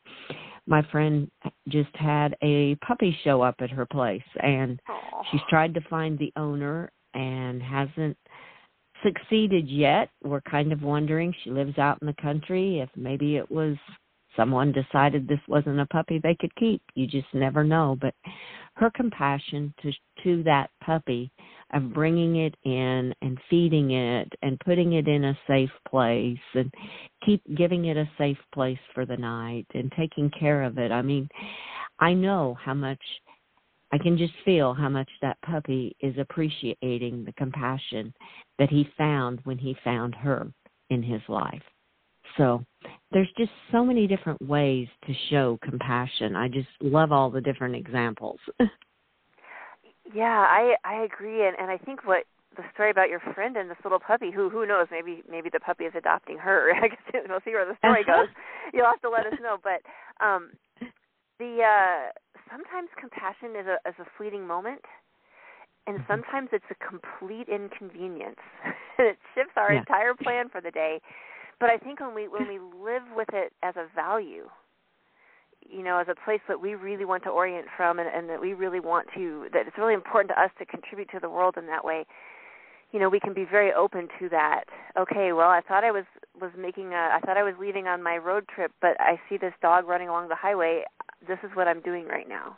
my 0.65 0.81
friend 0.91 1.29
just 1.69 1.95
had 1.95 2.35
a 2.41 2.73
puppy 2.75 3.15
show 3.23 3.43
up 3.43 3.55
at 3.59 3.69
her 3.69 3.85
place 3.85 4.23
and 4.41 4.81
Aww. 4.89 5.23
she's 5.29 5.41
tried 5.49 5.75
to 5.75 5.81
find 5.81 6.17
the 6.17 6.33
owner 6.35 6.89
and 7.13 7.61
hasn't 7.61 8.17
succeeded 9.03 9.67
yet. 9.67 10.09
We're 10.23 10.41
kind 10.41 10.71
of 10.71 10.81
wondering 10.81 11.33
she 11.43 11.51
lives 11.51 11.77
out 11.77 11.97
in 12.01 12.07
the 12.07 12.21
country 12.21 12.79
if 12.79 12.89
maybe 12.95 13.35
it 13.37 13.49
was 13.49 13.75
someone 14.35 14.71
decided 14.71 15.27
this 15.27 15.39
wasn't 15.47 15.79
a 15.79 15.85
puppy 15.87 16.19
they 16.19 16.35
could 16.39 16.53
keep. 16.55 16.81
You 16.95 17.07
just 17.07 17.27
never 17.33 17.63
know. 17.63 17.97
But 17.99 18.15
her 18.75 18.91
compassion 18.95 19.73
to 19.81 19.91
to 20.23 20.43
that 20.43 20.69
puppy 20.83 21.31
of 21.73 21.93
bringing 21.93 22.37
it 22.37 22.55
in 22.63 23.13
and 23.21 23.37
feeding 23.49 23.91
it 23.91 24.31
and 24.41 24.59
putting 24.59 24.93
it 24.93 25.07
in 25.07 25.25
a 25.25 25.37
safe 25.47 25.71
place 25.89 26.37
and 26.53 26.71
keep 27.25 27.41
giving 27.55 27.85
it 27.85 27.97
a 27.97 28.09
safe 28.17 28.37
place 28.53 28.79
for 28.93 29.05
the 29.05 29.17
night 29.17 29.65
and 29.73 29.91
taking 29.97 30.29
care 30.39 30.63
of 30.63 30.77
it. 30.77 30.91
I 30.91 31.01
mean, 31.01 31.27
I 31.99 32.13
know 32.13 32.57
how 32.63 32.73
much 32.73 33.01
I 33.93 33.99
can 33.99 34.17
just 34.17 34.33
feel 34.43 34.73
how 34.73 34.89
much 34.89 35.09
that 35.21 35.37
puppy 35.43 35.95
is 36.01 36.15
appreciating 36.17 37.25
the 37.25 37.33
compassion 37.37 38.11
that 38.57 38.71
he 38.71 38.89
found 38.97 39.39
when 39.43 39.59
he 39.59 39.77
found 39.83 40.15
her 40.15 40.51
in 40.89 41.03
his 41.03 41.21
life. 41.29 41.61
So 42.35 42.65
there's 43.11 43.29
just 43.37 43.51
so 43.71 43.85
many 43.85 44.07
different 44.07 44.41
ways 44.41 44.87
to 45.05 45.13
show 45.29 45.59
compassion. 45.61 46.35
I 46.35 46.47
just 46.47 46.69
love 46.81 47.11
all 47.11 47.29
the 47.29 47.39
different 47.39 47.75
examples. 47.75 48.39
yeah, 50.15 50.43
I 50.49 50.73
I 50.83 51.03
agree 51.03 51.45
and 51.45 51.55
and 51.59 51.69
I 51.69 51.77
think 51.77 52.07
what 52.07 52.23
the 52.57 52.63
story 52.73 52.89
about 52.89 53.09
your 53.09 53.19
friend 53.35 53.57
and 53.57 53.69
this 53.69 53.77
little 53.83 53.99
puppy 53.99 54.31
who 54.31 54.49
who 54.49 54.65
knows 54.65 54.87
maybe 54.89 55.21
maybe 55.29 55.51
the 55.53 55.59
puppy 55.59 55.83
is 55.83 55.93
adopting 55.95 56.39
her. 56.39 56.73
I 56.81 56.87
guess 56.87 57.23
we'll 57.29 57.41
see 57.45 57.51
where 57.51 57.67
the 57.67 57.77
story 57.77 58.03
goes. 58.03 58.27
You'll 58.73 58.87
have 58.87 59.01
to 59.01 59.09
let 59.09 59.27
us 59.27 59.37
know, 59.39 59.57
but 59.61 59.83
um 60.25 60.49
the 61.39 61.63
uh 61.63 62.11
sometimes 62.49 62.89
compassion 62.99 63.55
is 63.59 63.67
a 63.67 63.77
is 63.87 63.95
a 63.99 64.05
fleeting 64.17 64.45
moment 64.45 64.81
and 65.87 65.97
mm-hmm. 65.97 66.11
sometimes 66.11 66.49
it's 66.53 66.65
a 66.71 66.75
complete 66.75 67.49
inconvenience. 67.49 68.39
And 68.97 69.07
it 69.09 69.17
shifts 69.35 69.53
our 69.57 69.73
yeah. 69.73 69.79
entire 69.79 70.13
plan 70.13 70.49
for 70.49 70.61
the 70.61 70.71
day 70.71 71.01
but 71.63 71.69
I 71.69 71.77
think 71.77 72.01
when 72.01 72.13
we 72.13 72.27
when 72.27 72.47
we 72.49 72.59
live 72.59 73.03
with 73.15 73.29
it 73.31 73.53
as 73.63 73.75
a 73.77 73.87
value, 73.95 74.49
you 75.61 75.81
know, 75.81 75.97
as 75.97 76.07
a 76.09 76.25
place 76.25 76.41
that 76.49 76.59
we 76.59 76.75
really 76.75 77.05
want 77.05 77.23
to 77.23 77.29
orient 77.29 77.67
from, 77.77 77.99
and, 77.99 78.09
and 78.13 78.29
that 78.29 78.41
we 78.41 78.53
really 78.53 78.81
want 78.81 79.07
to, 79.15 79.47
that 79.53 79.65
it's 79.67 79.77
really 79.77 79.93
important 79.93 80.35
to 80.35 80.41
us 80.41 80.49
to 80.59 80.65
contribute 80.65 81.09
to 81.11 81.19
the 81.21 81.29
world 81.29 81.55
in 81.57 81.67
that 81.67 81.85
way. 81.85 82.05
You 82.91 82.99
know, 82.99 83.07
we 83.07 83.21
can 83.21 83.33
be 83.33 83.45
very 83.49 83.71
open 83.71 84.09
to 84.19 84.27
that. 84.27 84.65
Okay, 84.99 85.31
well, 85.31 85.49
I 85.49 85.61
thought 85.61 85.85
I 85.85 85.91
was 85.91 86.03
was 86.39 86.51
making 86.57 86.91
a, 86.93 87.09
I 87.15 87.19
thought 87.25 87.37
I 87.37 87.43
was 87.43 87.55
leaving 87.59 87.87
on 87.87 88.03
my 88.03 88.17
road 88.17 88.45
trip, 88.53 88.73
but 88.81 88.99
I 88.99 89.19
see 89.29 89.37
this 89.37 89.53
dog 89.61 89.87
running 89.87 90.09
along 90.09 90.27
the 90.27 90.35
highway. 90.35 90.83
This 91.27 91.39
is 91.43 91.51
what 91.53 91.67
I'm 91.67 91.81
doing 91.81 92.05
right 92.05 92.27
now. 92.27 92.57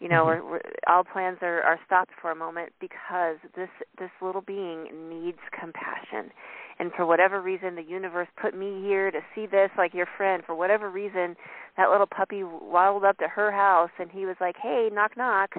You 0.00 0.08
know, 0.08 0.26
mm-hmm. 0.26 0.44
we're, 0.44 0.52
we're, 0.52 0.60
all 0.88 1.04
plans 1.04 1.38
are 1.42 1.62
are 1.62 1.78
stopped 1.86 2.12
for 2.20 2.30
a 2.30 2.36
moment 2.36 2.72
because 2.80 3.36
this 3.54 3.70
this 3.98 4.10
little 4.20 4.42
being 4.42 4.88
needs 5.08 5.38
compassion 5.58 6.30
and 6.78 6.92
for 6.92 7.06
whatever 7.06 7.40
reason 7.40 7.74
the 7.74 7.82
universe 7.82 8.28
put 8.40 8.56
me 8.56 8.82
here 8.82 9.10
to 9.10 9.20
see 9.34 9.46
this 9.46 9.70
like 9.78 9.94
your 9.94 10.06
friend 10.16 10.42
for 10.44 10.54
whatever 10.54 10.90
reason 10.90 11.36
that 11.76 11.90
little 11.90 12.06
puppy 12.06 12.42
waddled 12.42 13.04
up 13.04 13.18
to 13.18 13.28
her 13.28 13.50
house 13.50 13.90
and 13.98 14.10
he 14.10 14.26
was 14.26 14.36
like 14.40 14.56
hey 14.60 14.88
knock 14.92 15.16
knock 15.16 15.54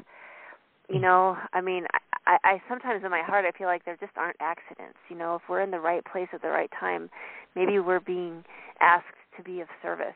you 0.90 1.00
know 1.00 1.36
i 1.54 1.62
mean 1.62 1.86
i 2.26 2.38
i 2.44 2.62
sometimes 2.70 3.04
in 3.04 3.12
my 3.12 3.22
heart 3.22 3.46
i 3.46 3.58
feel 3.58 3.68
like 3.68 3.86
there 3.86 3.98
just 4.00 4.16
aren't 4.16 4.38
accidents 4.40 4.98
you 5.10 5.18
know 5.18 5.36
if 5.36 5.42
we're 5.50 5.62
in 5.62 5.72
the 5.72 5.80
right 5.80 6.04
place 6.06 6.28
at 6.34 6.42
the 6.42 6.50
right 6.50 6.72
time 6.80 7.10
maybe 7.56 7.80
we're 7.80 8.00
being 8.00 8.44
asked 8.82 9.06
to 9.36 9.44
be 9.44 9.62
of 9.62 9.68
service 9.82 10.14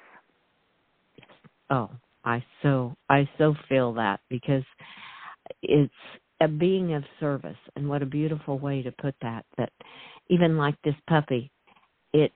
oh 1.69 1.89
i 2.25 2.43
so 2.61 2.95
i 3.09 3.27
so 3.37 3.55
feel 3.69 3.93
that 3.93 4.19
because 4.29 4.63
it's 5.61 5.93
a 6.41 6.47
being 6.47 6.93
of 6.93 7.03
service 7.19 7.57
and 7.75 7.87
what 7.87 8.01
a 8.01 8.05
beautiful 8.05 8.57
way 8.57 8.81
to 8.81 8.91
put 8.93 9.15
that 9.21 9.45
that 9.57 9.71
even 10.31 10.57
like 10.57 10.75
this 10.83 10.95
puppy, 11.07 11.51
it 12.13 12.31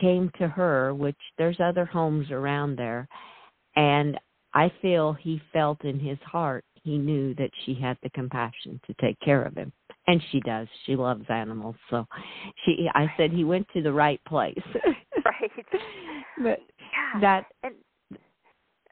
came 0.00 0.30
to 0.38 0.48
her, 0.48 0.92
which 0.92 1.16
there's 1.38 1.60
other 1.60 1.84
homes 1.84 2.30
around 2.30 2.76
there, 2.76 3.08
and 3.76 4.18
I 4.52 4.70
feel 4.82 5.12
he 5.12 5.40
felt 5.52 5.84
in 5.84 5.98
his 5.98 6.18
heart 6.24 6.64
he 6.82 6.98
knew 6.98 7.34
that 7.34 7.50
she 7.64 7.74
had 7.74 7.96
the 8.02 8.10
compassion 8.10 8.80
to 8.86 8.94
take 9.00 9.18
care 9.20 9.42
of 9.42 9.56
him. 9.56 9.72
And 10.06 10.22
she 10.30 10.38
does. 10.40 10.68
She 10.84 10.94
loves 10.94 11.24
animals. 11.28 11.74
So 11.90 12.06
she 12.64 12.88
I 12.94 13.12
said 13.16 13.32
he 13.32 13.42
went 13.42 13.66
to 13.74 13.82
the 13.82 13.92
right 13.92 14.20
place. 14.26 14.58
right. 15.24 15.50
But 16.38 16.60
yeah. 16.92 17.20
that 17.22 17.46
and 17.62 17.74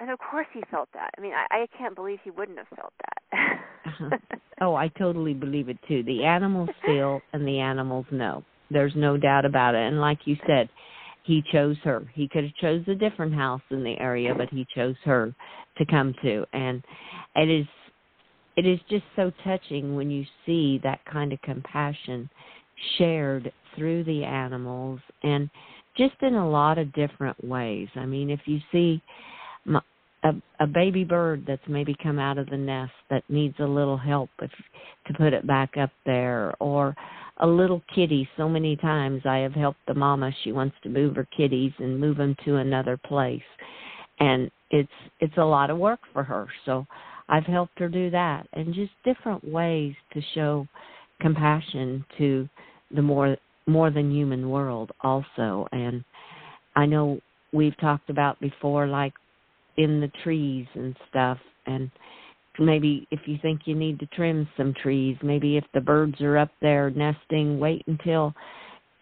and 0.00 0.10
of 0.10 0.18
course 0.18 0.46
he 0.52 0.62
felt 0.70 0.88
that. 0.94 1.10
I 1.16 1.20
mean, 1.20 1.32
I, 1.32 1.62
I 1.62 1.66
can't 1.78 1.94
believe 1.94 2.18
he 2.24 2.30
wouldn't 2.30 2.58
have 2.58 2.68
felt 2.76 2.92
that. 2.98 3.58
uh-huh. 3.86 4.16
Oh, 4.60 4.76
I 4.76 4.86
totally 4.86 5.34
believe 5.34 5.68
it 5.68 5.78
too. 5.88 6.04
The 6.04 6.24
animals 6.24 6.68
feel 6.86 7.20
and 7.32 7.46
the 7.46 7.58
animals 7.58 8.06
know. 8.12 8.44
There's 8.70 8.92
no 8.94 9.16
doubt 9.16 9.44
about 9.44 9.74
it. 9.74 9.82
And 9.86 10.00
like 10.00 10.20
you 10.26 10.36
said, 10.46 10.68
he 11.24 11.42
chose 11.52 11.76
her. 11.82 12.02
He 12.14 12.28
could 12.28 12.44
have 12.44 12.54
chose 12.60 12.84
a 12.86 12.94
different 12.94 13.34
house 13.34 13.62
in 13.70 13.82
the 13.82 13.98
area, 13.98 14.32
but 14.34 14.48
he 14.50 14.64
chose 14.74 14.94
her 15.04 15.34
to 15.78 15.86
come 15.86 16.14
to. 16.22 16.44
And 16.52 16.84
it 17.34 17.50
is 17.50 17.66
it 18.56 18.66
is 18.66 18.78
just 18.88 19.04
so 19.16 19.32
touching 19.42 19.96
when 19.96 20.10
you 20.10 20.24
see 20.46 20.78
that 20.84 21.04
kind 21.10 21.32
of 21.32 21.42
compassion 21.42 22.30
shared 22.98 23.52
through 23.76 24.04
the 24.04 24.22
animals 24.22 25.00
and 25.22 25.50
just 25.96 26.14
in 26.22 26.34
a 26.34 26.48
lot 26.48 26.78
of 26.78 26.92
different 26.92 27.42
ways. 27.44 27.88
I 27.96 28.06
mean, 28.06 28.30
if 28.30 28.40
you 28.46 28.60
see 28.70 29.02
a, 30.24 30.32
a 30.60 30.66
baby 30.66 31.04
bird 31.04 31.44
that's 31.46 31.62
maybe 31.68 31.94
come 32.02 32.18
out 32.18 32.38
of 32.38 32.48
the 32.48 32.56
nest 32.56 32.92
that 33.10 33.22
needs 33.28 33.54
a 33.60 33.64
little 33.64 33.98
help 33.98 34.30
if, 34.40 34.50
to 35.06 35.14
put 35.14 35.32
it 35.32 35.46
back 35.46 35.76
up 35.76 35.90
there 36.06 36.54
or 36.60 36.96
a 37.38 37.46
little 37.46 37.82
kitty. 37.94 38.28
So 38.36 38.48
many 38.48 38.76
times 38.76 39.22
i 39.26 39.38
have 39.38 39.52
helped 39.52 39.80
the 39.86 39.94
mama. 39.94 40.32
She 40.42 40.52
wants 40.52 40.76
to 40.82 40.88
move 40.88 41.16
her 41.16 41.28
kitties 41.36 41.72
and 41.78 42.00
move 42.00 42.16
them 42.16 42.36
to 42.44 42.56
another 42.56 42.96
place. 42.96 43.42
And 44.18 44.50
it's 44.70 44.88
it's 45.20 45.36
a 45.36 45.44
lot 45.44 45.70
of 45.70 45.78
work 45.78 46.00
for 46.12 46.24
her. 46.24 46.48
So 46.64 46.86
i've 47.28 47.44
helped 47.44 47.78
her 47.78 47.88
do 47.88 48.10
that. 48.10 48.46
And 48.54 48.74
just 48.74 48.92
different 49.04 49.44
ways 49.44 49.94
to 50.14 50.22
show 50.34 50.66
compassion 51.20 52.04
to 52.18 52.48
the 52.94 53.02
more 53.02 53.36
more 53.66 53.90
than 53.90 54.10
human 54.10 54.48
world 54.48 54.90
also. 55.02 55.66
And 55.72 56.02
i 56.76 56.86
know 56.86 57.20
we've 57.52 57.76
talked 57.78 58.08
about 58.10 58.40
before 58.40 58.86
like 58.86 59.12
in 59.76 60.00
the 60.00 60.10
trees 60.22 60.66
and 60.74 60.96
stuff. 61.08 61.38
And 61.66 61.90
maybe 62.58 63.06
if 63.10 63.20
you 63.26 63.38
think 63.42 63.62
you 63.64 63.74
need 63.74 63.98
to 63.98 64.06
trim 64.06 64.48
some 64.56 64.72
trees 64.80 65.16
maybe 65.24 65.56
if 65.56 65.64
the 65.74 65.80
birds 65.80 66.20
are 66.20 66.38
up 66.38 66.50
there 66.62 66.88
nesting 66.90 67.58
wait 67.58 67.82
until 67.88 68.32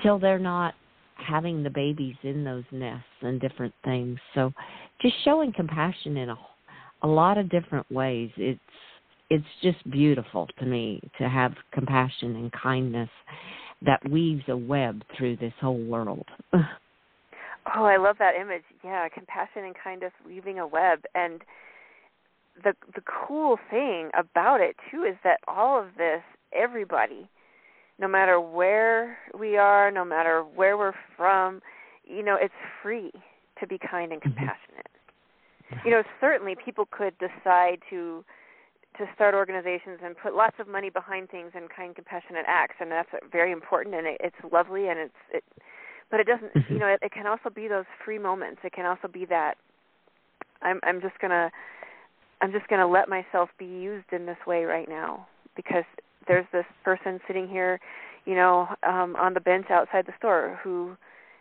till 0.03 0.19
they're 0.19 0.39
not 0.39 0.75
having 1.17 1.63
the 1.63 1.71
babies 1.71 2.17
in 2.23 2.45
those 2.45 2.65
nests 2.73 3.05
and 3.21 3.41
different 3.41 3.75
things. 3.85 4.19
So 4.35 4.53
just 5.01 5.15
showing 5.25 5.53
compassion 5.53 6.17
in 6.17 6.31
a 6.31 6.37
a 7.05 7.09
lot 7.09 7.37
of 7.37 7.51
different 7.51 7.91
ways. 7.91 8.31
It's 8.37 8.61
it's 9.31 9.45
just 9.63 9.91
beautiful 9.91 10.47
to 10.59 10.67
me 10.67 11.01
to 11.19 11.29
have 11.29 11.53
compassion 11.73 12.37
and 12.37 12.53
kindness 12.53 13.09
that 13.85 14.09
weaves 14.09 14.45
a 14.49 14.57
web 14.57 15.03
through 15.17 15.37
this 15.37 15.55
whole 15.61 15.83
world 15.85 16.27
Oh, 17.77 17.85
I 17.85 17.97
love 17.97 18.17
that 18.19 18.35
image. 18.35 18.65
Yeah, 18.85 19.09
compassion 19.09 19.65
and 19.65 19.75
kindness 19.83 20.13
weaving 20.27 20.59
a 20.59 20.67
web. 20.67 21.01
And 21.15 21.43
the 22.63 22.75
the 22.95 23.03
cool 23.03 23.59
thing 23.71 24.11
about 24.19 24.61
it 24.61 24.77
too 24.91 25.05
is 25.05 25.17
that 25.25 25.41
all 25.47 25.81
of 25.81 25.97
this, 25.97 26.23
everybody, 26.53 27.29
no 27.99 28.09
matter 28.09 28.41
where 28.41 29.19
we 29.39 29.57
are, 29.57 29.91
no 29.91 30.05
matter 30.05 30.43
where 30.43 30.77
we're 30.77 30.95
from, 31.17 31.61
you 32.05 32.23
know, 32.23 32.37
it's 32.41 32.55
free 32.83 33.13
to 33.61 33.67
be 33.67 33.79
kind 33.79 34.13
and 34.13 34.21
mm-hmm. 34.21 34.35
compassionate. 34.35 34.91
Mm-hmm. 35.73 35.89
You 35.89 35.95
know, 35.95 36.03
certainly 36.21 36.57
people 36.63 36.87
could 36.91 37.15
decide 37.19 37.79
to 37.91 38.25
to 38.99 39.07
start 39.15 39.35
organizations 39.35 40.01
and 40.05 40.17
put 40.17 40.35
lots 40.35 40.57
of 40.59 40.69
money 40.69 40.91
behind 40.91 41.31
things 41.31 41.53
and 41.55 41.71
kind 41.75 41.95
compassionate 41.95 42.45
acts 42.47 42.77
and 42.79 42.91
that's 42.91 43.09
very 43.31 43.51
important 43.51 43.95
and 43.95 44.07
it, 44.07 44.19
it's 44.21 44.37
lovely 44.53 44.89
and 44.89 44.99
it's 44.99 45.15
it 45.33 45.45
but 46.13 46.21
it 46.21 46.27
doesn't 46.29 46.55
mm-hmm. 46.55 46.73
you 46.73 46.79
know 46.79 46.87
it, 46.87 47.01
it 47.03 47.11
can 47.11 47.27
also 47.27 47.51
be 47.53 47.67
those 47.67 47.87
free 48.05 48.19
moments 48.19 48.61
it 48.63 48.73
can 48.73 48.87
also 48.87 49.09
be 49.09 49.25
that 49.25 49.55
i'm 50.61 50.79
i'm 50.85 51.01
just 51.01 51.19
going 51.19 51.33
to 51.33 51.51
i'm 52.41 52.53
just 52.53 52.69
going 52.69 52.79
to 52.79 52.87
let 52.87 53.09
myself 53.09 53.49
be 53.59 53.65
used 53.65 54.13
in 54.13 54.27
this 54.27 54.37
way 54.47 54.63
right 54.63 54.89
now 54.89 55.27
because 55.57 55.85
there's 56.29 56.47
this 56.53 56.67
person 56.85 57.19
sitting 57.27 57.49
here 57.49 57.81
you 58.25 58.37
know 58.37 58.69
um 58.87 59.17
on 59.17 59.35
the 59.35 59.41
bench 59.41 59.67
outside 59.71 60.07
the 60.07 60.13
store 60.17 60.61
who 60.63 60.95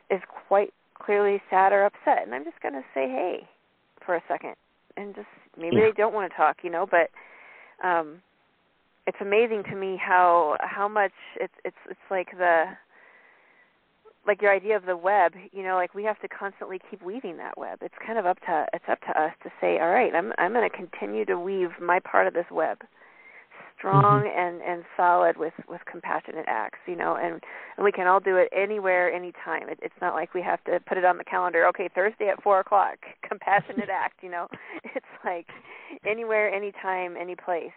is 0.09 0.21
quite 0.47 0.73
clearly 0.95 1.39
sad 1.49 1.71
or 1.71 1.85
upset 1.85 2.23
and 2.23 2.33
i'm 2.33 2.43
just 2.43 2.59
going 2.61 2.73
to 2.73 2.83
say 2.93 3.07
hey 3.07 3.47
for 4.03 4.15
a 4.15 4.23
second 4.27 4.55
and 4.97 5.13
just 5.13 5.27
maybe 5.59 5.75
yeah. 5.75 5.83
they 5.83 5.91
don't 5.91 6.13
want 6.13 6.31
to 6.31 6.35
talk 6.35 6.57
you 6.63 6.69
know 6.71 6.87
but 6.89 7.09
um 7.85 8.21
it's 9.07 9.17
amazing 9.19 9.63
to 9.63 9.75
me 9.75 9.99
how 9.99 10.55
how 10.61 10.87
much 10.87 11.11
it's 11.39 11.53
it's 11.65 11.75
it's 11.89 11.99
like 12.09 12.29
the 12.37 12.65
like 14.27 14.41
your 14.41 14.53
idea 14.53 14.77
of 14.77 14.85
the 14.85 14.95
web, 14.95 15.33
you 15.51 15.63
know, 15.63 15.75
like 15.75 15.95
we 15.95 16.03
have 16.03 16.19
to 16.21 16.27
constantly 16.27 16.79
keep 16.89 17.01
weaving 17.01 17.37
that 17.37 17.57
web. 17.57 17.79
It's 17.81 17.95
kind 18.05 18.19
of 18.19 18.25
up 18.25 18.39
to 18.41 18.65
it's 18.73 18.85
up 18.89 18.99
to 19.01 19.19
us 19.19 19.33
to 19.43 19.49
say, 19.59 19.79
all 19.79 19.89
right, 19.89 20.13
I'm 20.13 20.31
I'm 20.37 20.53
going 20.53 20.69
to 20.69 20.75
continue 20.75 21.25
to 21.25 21.39
weave 21.39 21.69
my 21.81 21.99
part 21.99 22.27
of 22.27 22.33
this 22.33 22.45
web, 22.51 22.77
strong 23.81 24.23
mm-hmm. 24.23 24.39
and 24.39 24.61
and 24.61 24.83
solid 24.95 25.37
with 25.37 25.53
with 25.67 25.81
compassionate 25.89 26.45
acts 26.47 26.77
you 26.87 26.95
know 26.95 27.17
and 27.21 27.41
and 27.75 27.83
we 27.83 27.91
can 27.91 28.05
all 28.05 28.19
do 28.19 28.37
it 28.37 28.47
anywhere 28.55 29.11
anytime 29.11 29.67
it, 29.67 29.79
it's 29.81 29.95
not 30.01 30.13
like 30.13 30.33
we 30.33 30.41
have 30.41 30.63
to 30.63 30.79
put 30.87 30.97
it 30.97 31.03
on 31.05 31.17
the 31.17 31.23
calendar 31.23 31.65
okay 31.67 31.89
thursday 31.93 32.29
at 32.29 32.41
four 32.43 32.59
o'clock 32.59 32.97
compassionate 33.27 33.89
act 33.91 34.21
you 34.21 34.29
know 34.29 34.47
it's 34.95 35.05
like 35.25 35.47
anywhere 36.05 36.53
anytime 36.53 37.15
any 37.19 37.35
place 37.35 37.71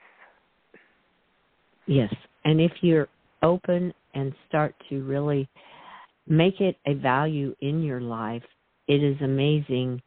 yes 1.86 2.12
and 2.44 2.60
if 2.60 2.72
you're 2.82 3.08
open 3.42 3.92
and 4.14 4.32
start 4.48 4.74
to 4.88 5.02
really 5.04 5.48
make 6.26 6.60
it 6.60 6.76
a 6.86 6.94
value 6.94 7.54
in 7.60 7.82
your 7.82 8.00
life 8.00 8.42
it 8.86 9.02
is 9.02 9.16
amazing 9.22 10.00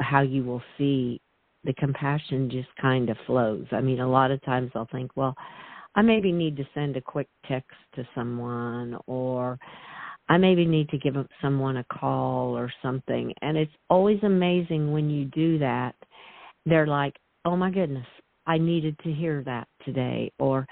how 0.00 0.20
you 0.20 0.44
will 0.44 0.62
see 0.78 1.20
the 1.64 1.72
compassion 1.74 2.50
just 2.50 2.68
kind 2.80 3.08
of 3.08 3.16
flows. 3.26 3.66
I 3.70 3.80
mean, 3.80 4.00
a 4.00 4.10
lot 4.10 4.30
of 4.32 4.42
times 4.42 4.72
I'll 4.74 4.88
think, 4.90 5.12
well, 5.14 5.36
I 5.94 6.02
maybe 6.02 6.32
need 6.32 6.56
to 6.56 6.68
send 6.74 6.96
a 6.96 7.00
quick 7.00 7.28
text 7.46 7.76
to 7.94 8.06
someone 8.14 8.98
or 9.06 9.58
I 10.28 10.38
maybe 10.38 10.64
need 10.64 10.88
to 10.88 10.98
give 10.98 11.14
someone 11.40 11.76
a 11.76 11.84
call 11.84 12.56
or 12.56 12.72
something. 12.82 13.32
And 13.42 13.56
it's 13.56 13.72
always 13.90 14.18
amazing 14.22 14.90
when 14.90 15.10
you 15.10 15.26
do 15.26 15.58
that. 15.58 15.94
They're 16.66 16.86
like, 16.86 17.14
oh 17.44 17.56
my 17.56 17.70
goodness, 17.70 18.06
I 18.46 18.58
needed 18.58 18.98
to 19.04 19.12
hear 19.12 19.42
that 19.44 19.68
today. 19.84 20.32
Or 20.38 20.66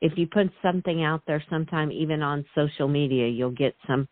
if 0.00 0.12
you 0.16 0.26
put 0.26 0.48
something 0.62 1.02
out 1.02 1.22
there, 1.26 1.42
sometime 1.48 1.90
even 1.90 2.22
on 2.22 2.44
social 2.54 2.88
media, 2.88 3.28
you'll 3.28 3.50
get 3.50 3.74
some 3.86 4.08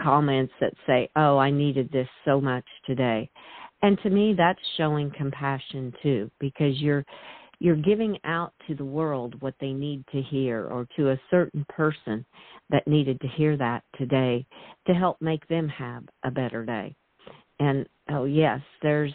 comments 0.00 0.52
that 0.60 0.74
say, 0.86 1.08
oh, 1.16 1.38
I 1.38 1.50
needed 1.50 1.90
this 1.92 2.08
so 2.24 2.40
much 2.40 2.64
today. 2.86 3.30
And 3.82 3.98
to 4.02 4.10
me 4.10 4.34
that's 4.36 4.58
showing 4.76 5.12
compassion 5.16 5.92
too 6.02 6.30
because 6.40 6.80
you're 6.80 7.04
you're 7.58 7.76
giving 7.76 8.18
out 8.24 8.52
to 8.66 8.74
the 8.74 8.84
world 8.84 9.40
what 9.40 9.54
they 9.60 9.72
need 9.72 10.04
to 10.12 10.20
hear 10.20 10.66
or 10.66 10.86
to 10.96 11.10
a 11.10 11.20
certain 11.30 11.64
person 11.68 12.24
that 12.68 12.86
needed 12.86 13.20
to 13.20 13.28
hear 13.28 13.56
that 13.56 13.82
today 13.96 14.46
to 14.86 14.92
help 14.92 15.20
make 15.22 15.46
them 15.48 15.68
have 15.68 16.04
a 16.24 16.30
better 16.30 16.64
day. 16.64 16.94
And 17.58 17.86
oh 18.10 18.24
yes 18.24 18.60
there's 18.82 19.14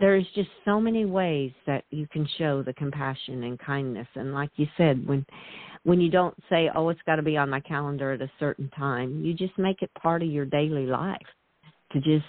there's 0.00 0.26
just 0.34 0.48
so 0.64 0.80
many 0.80 1.04
ways 1.04 1.52
that 1.66 1.84
you 1.90 2.06
can 2.10 2.26
show 2.38 2.62
the 2.62 2.72
compassion 2.74 3.44
and 3.44 3.58
kindness. 3.58 4.08
And 4.14 4.34
like 4.34 4.50
you 4.56 4.66
said 4.76 5.06
when 5.06 5.24
when 5.84 6.00
you 6.00 6.10
don't 6.10 6.34
say 6.50 6.68
oh 6.74 6.88
it's 6.88 7.00
got 7.06 7.16
to 7.16 7.22
be 7.22 7.36
on 7.36 7.48
my 7.48 7.60
calendar 7.60 8.12
at 8.12 8.20
a 8.20 8.30
certain 8.38 8.68
time 8.70 9.24
you 9.24 9.32
just 9.32 9.56
make 9.58 9.80
it 9.82 9.90
part 9.94 10.22
of 10.22 10.28
your 10.28 10.44
daily 10.44 10.84
life 10.84 11.16
to 11.92 12.00
just 12.00 12.24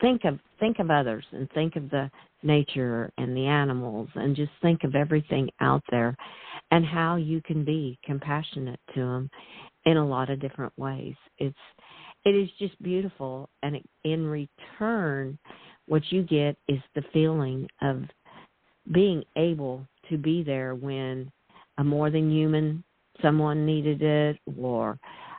think 0.00 0.24
of 0.24 0.38
think 0.58 0.78
of 0.78 0.90
others 0.90 1.24
and 1.32 1.48
think 1.52 1.76
of 1.76 1.88
the 1.90 2.10
nature 2.42 3.10
and 3.18 3.36
the 3.36 3.46
animals 3.46 4.08
and 4.14 4.34
just 4.34 4.50
think 4.62 4.82
of 4.84 4.94
everything 4.94 5.48
out 5.60 5.82
there 5.90 6.16
and 6.70 6.84
how 6.84 7.16
you 7.16 7.40
can 7.42 7.64
be 7.64 7.98
compassionate 8.04 8.80
to 8.94 9.00
them 9.00 9.30
in 9.84 9.96
a 9.96 10.06
lot 10.06 10.30
of 10.30 10.40
different 10.40 10.72
ways. 10.78 11.14
It's 11.38 11.56
it 12.24 12.30
is 12.30 12.48
just 12.58 12.80
beautiful 12.82 13.48
and 13.62 13.78
in 14.04 14.26
return 14.26 15.38
what 15.90 16.02
you 16.10 16.22
get 16.22 16.56
is 16.68 16.78
the 16.94 17.02
feeling 17.12 17.68
of 17.82 18.04
being 18.92 19.24
able 19.36 19.84
to 20.08 20.16
be 20.16 20.44
there 20.44 20.76
when 20.76 21.28
a 21.78 21.84
more 21.84 22.10
than 22.10 22.30
human 22.30 22.84
someone 23.20 23.66
needed 23.66 24.00
it 24.00 24.38
or 24.56 24.96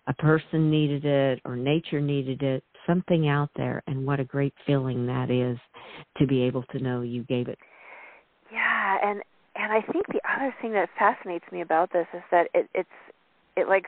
a 0.08 0.14
person 0.16 0.70
needed 0.70 1.06
it 1.06 1.40
or 1.46 1.56
nature 1.56 2.02
needed 2.02 2.44
it 2.44 2.66
something 2.86 3.30
out 3.30 3.50
there 3.56 3.82
and 3.88 4.06
what 4.06 4.20
a 4.20 4.26
great 4.26 4.54
feeling 4.68 5.08
that 5.08 5.32
is 5.32 5.58
to 6.18 6.28
be 6.28 6.42
able 6.42 6.64
to 6.64 6.80
know 6.80 7.00
you 7.00 7.24
gave 7.24 7.48
it. 7.48 7.58
Yeah 8.52 8.98
and 9.02 9.22
and 9.56 9.72
i 9.72 9.82
think 9.90 10.06
the 10.08 10.20
other 10.30 10.54
thing 10.62 10.74
that 10.74 10.90
fascinates 11.00 11.46
me 11.50 11.62
about 11.62 11.94
this 11.94 12.08
is 12.14 12.24
that 12.30 12.48
it 12.54 12.70
it's 12.76 12.90
it 13.56 13.70
like 13.70 13.86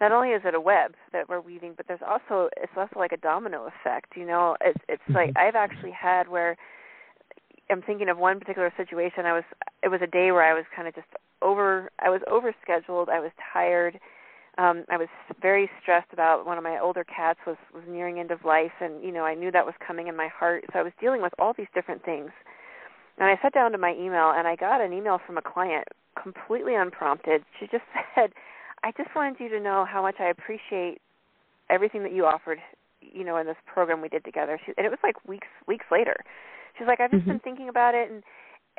not 0.00 0.12
only 0.12 0.30
is 0.30 0.42
it 0.44 0.54
a 0.54 0.60
web 0.60 0.94
that 1.12 1.28
we're 1.28 1.40
weaving 1.40 1.74
but 1.76 1.86
there's 1.88 2.00
also 2.06 2.48
it's 2.56 2.72
also 2.76 2.98
like 2.98 3.12
a 3.12 3.16
domino 3.16 3.66
effect 3.66 4.16
you 4.16 4.26
know? 4.26 4.56
It's 4.60 4.78
it's 4.88 5.02
mm-hmm. 5.02 5.14
like 5.14 5.32
i've 5.36 5.56
actually 5.56 5.92
had 5.92 6.28
where 6.28 6.56
i'm 7.70 7.82
thinking 7.82 8.08
of 8.08 8.18
one 8.18 8.38
particular 8.38 8.72
situation. 8.76 9.26
I 9.26 9.32
was 9.32 9.44
it 9.82 9.88
was 9.88 10.00
a 10.02 10.06
day 10.06 10.32
where 10.32 10.42
i 10.42 10.54
was 10.54 10.64
kind 10.74 10.88
of 10.88 10.94
just 10.94 11.08
over 11.42 11.90
i 11.98 12.08
was 12.08 12.20
over 12.30 12.54
scheduled 12.62 13.08
i 13.08 13.20
was 13.20 13.30
tired 13.52 13.98
um 14.58 14.84
I 14.90 14.96
was 14.96 15.08
very 15.40 15.70
stressed 15.82 16.12
about 16.12 16.46
one 16.46 16.58
of 16.58 16.64
my 16.64 16.80
older 16.80 17.04
cats 17.04 17.40
was 17.46 17.56
was 17.74 17.82
nearing 17.88 18.18
end 18.18 18.30
of 18.30 18.44
life 18.44 18.72
and 18.80 19.02
you 19.02 19.12
know 19.12 19.24
I 19.24 19.34
knew 19.34 19.50
that 19.52 19.66
was 19.66 19.74
coming 19.86 20.06
in 20.06 20.16
my 20.16 20.28
heart. 20.28 20.64
So 20.72 20.78
I 20.78 20.82
was 20.82 20.92
dealing 21.00 21.22
with 21.22 21.32
all 21.38 21.52
these 21.56 21.66
different 21.74 22.04
things. 22.04 22.30
And 23.18 23.28
I 23.28 23.38
sat 23.42 23.54
down 23.54 23.72
to 23.72 23.78
my 23.78 23.94
email 23.94 24.32
and 24.36 24.46
I 24.46 24.56
got 24.56 24.80
an 24.80 24.92
email 24.92 25.18
from 25.26 25.38
a 25.38 25.42
client 25.42 25.88
completely 26.20 26.74
unprompted. 26.74 27.44
She 27.58 27.66
just 27.66 27.84
said 28.14 28.32
I 28.86 28.92
just 28.96 29.10
wanted 29.16 29.40
you 29.40 29.48
to 29.48 29.58
know 29.58 29.84
how 29.84 30.00
much 30.00 30.16
I 30.20 30.30
appreciate 30.30 31.02
everything 31.68 32.04
that 32.04 32.12
you 32.12 32.24
offered 32.24 32.58
you 33.02 33.24
know 33.24 33.36
in 33.36 33.46
this 33.46 33.56
program 33.66 34.00
we 34.00 34.08
did 34.08 34.24
together 34.24 34.60
she, 34.64 34.72
and 34.76 34.86
it 34.86 34.90
was 34.90 35.00
like 35.02 35.16
weeks 35.26 35.48
weeks 35.66 35.86
later 35.90 36.14
she's 36.78 36.86
like 36.86 37.00
I've 37.00 37.10
just 37.10 37.22
mm-hmm. 37.22 37.32
been 37.32 37.40
thinking 37.40 37.68
about 37.68 37.94
it 37.94 38.10
and 38.10 38.22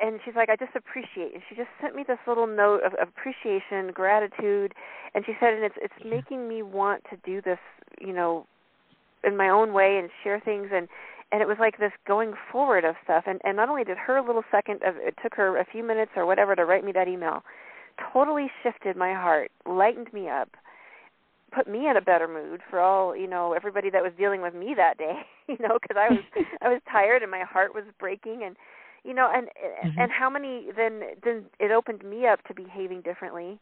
and 0.00 0.20
she's 0.24 0.36
like, 0.36 0.48
I 0.48 0.54
just 0.54 0.76
appreciate. 0.76 1.34
And 1.34 1.42
she 1.48 1.56
just 1.56 1.70
sent 1.82 1.96
me 1.96 2.04
this 2.06 2.18
little 2.24 2.46
note 2.46 2.82
of, 2.86 2.94
of 3.02 3.08
appreciation, 3.08 3.90
gratitude, 3.92 4.72
and 5.12 5.24
she 5.26 5.32
said, 5.40 5.54
and 5.54 5.64
it's 5.64 5.74
it's 5.82 6.04
making 6.04 6.48
me 6.48 6.62
want 6.62 7.02
to 7.10 7.16
do 7.26 7.42
this, 7.42 7.58
you 8.00 8.12
know, 8.12 8.46
in 9.24 9.36
my 9.36 9.48
own 9.48 9.72
way 9.72 9.98
and 9.98 10.08
share 10.22 10.40
things 10.40 10.68
and 10.72 10.88
and 11.30 11.42
it 11.42 11.48
was 11.48 11.58
like 11.60 11.78
this 11.78 11.92
going 12.06 12.32
forward 12.50 12.84
of 12.84 12.94
stuff 13.02 13.24
and 13.26 13.40
and 13.44 13.56
not 13.56 13.68
only 13.68 13.84
did 13.84 13.98
her 13.98 14.22
little 14.22 14.44
second 14.50 14.76
of 14.86 14.94
it 14.96 15.14
took 15.22 15.34
her 15.34 15.58
a 15.58 15.64
few 15.64 15.82
minutes 15.82 16.12
or 16.16 16.24
whatever 16.24 16.54
to 16.54 16.64
write 16.64 16.84
me 16.84 16.92
that 16.92 17.08
email 17.08 17.42
totally 18.12 18.50
shifted 18.62 18.96
my 18.96 19.12
heart 19.12 19.50
lightened 19.66 20.12
me 20.12 20.28
up 20.28 20.50
put 21.54 21.68
me 21.68 21.88
in 21.88 21.96
a 21.96 22.00
better 22.00 22.28
mood 22.28 22.60
for 22.68 22.80
all 22.80 23.16
you 23.16 23.26
know 23.26 23.52
everybody 23.52 23.90
that 23.90 24.02
was 24.02 24.12
dealing 24.18 24.42
with 24.42 24.54
me 24.54 24.74
that 24.76 24.98
day 24.98 25.20
you 25.48 25.56
know 25.60 25.78
because 25.80 25.96
i 25.96 26.12
was 26.12 26.22
i 26.62 26.68
was 26.68 26.80
tired 26.90 27.22
and 27.22 27.30
my 27.30 27.42
heart 27.42 27.74
was 27.74 27.84
breaking 27.98 28.42
and 28.44 28.56
you 29.04 29.14
know 29.14 29.30
and 29.32 29.46
mm-hmm. 29.46 30.00
and 30.00 30.12
how 30.12 30.28
many 30.28 30.66
then 30.76 31.02
then 31.24 31.44
it 31.58 31.70
opened 31.70 32.04
me 32.04 32.26
up 32.26 32.42
to 32.44 32.54
behaving 32.54 33.00
differently 33.00 33.58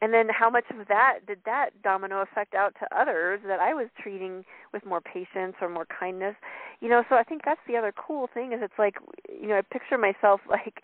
and 0.00 0.12
then 0.12 0.26
how 0.28 0.50
much 0.50 0.64
of 0.70 0.88
that 0.88 1.20
did 1.26 1.38
that 1.44 1.70
domino 1.82 2.22
effect 2.22 2.54
out 2.54 2.74
to 2.80 2.98
others 2.98 3.40
that 3.46 3.60
I 3.60 3.74
was 3.74 3.88
treating 4.00 4.44
with 4.72 4.84
more 4.84 5.00
patience 5.00 5.54
or 5.60 5.68
more 5.68 5.86
kindness 5.86 6.34
you 6.80 6.88
know 6.88 7.04
so 7.08 7.16
I 7.16 7.22
think 7.22 7.42
that's 7.44 7.60
the 7.68 7.76
other 7.76 7.92
cool 7.92 8.28
thing 8.32 8.52
is 8.52 8.60
it's 8.62 8.78
like 8.78 8.96
you 9.28 9.46
know 9.46 9.58
I 9.58 9.62
picture 9.62 9.98
myself 9.98 10.40
like 10.50 10.82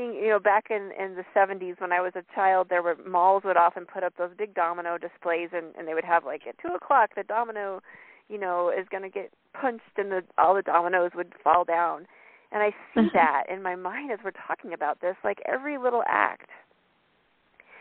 seeing 0.00 0.14
you 0.14 0.28
know 0.28 0.38
back 0.38 0.66
in 0.70 0.90
in 0.98 1.14
the 1.14 1.24
70s 1.36 1.80
when 1.80 1.92
I 1.92 2.00
was 2.00 2.12
a 2.14 2.24
child 2.34 2.68
there 2.70 2.82
were 2.82 2.96
malls 3.06 3.42
would 3.44 3.56
often 3.56 3.86
put 3.86 4.02
up 4.02 4.14
those 4.16 4.30
big 4.36 4.54
domino 4.54 4.98
displays 4.98 5.50
and 5.52 5.74
and 5.76 5.86
they 5.86 5.94
would 5.94 6.04
have 6.04 6.24
like 6.24 6.42
at 6.48 6.56
two 6.58 6.74
o'clock 6.74 7.10
the 7.16 7.22
domino 7.22 7.80
you 8.28 8.38
know 8.38 8.70
is 8.70 8.86
going 8.90 9.02
to 9.02 9.10
get 9.10 9.32
punched 9.52 9.96
and 9.96 10.10
the 10.10 10.22
all 10.38 10.54
the 10.54 10.62
dominoes 10.62 11.10
would 11.14 11.34
fall 11.42 11.64
down 11.64 12.06
and 12.52 12.62
I 12.62 12.70
see 12.94 13.08
that 13.14 13.44
in 13.50 13.62
my 13.62 13.76
mind 13.76 14.10
as 14.10 14.18
we're 14.24 14.32
talking 14.32 14.72
about 14.72 15.00
this, 15.00 15.16
like 15.24 15.38
every 15.46 15.78
little 15.78 16.02
act. 16.06 16.50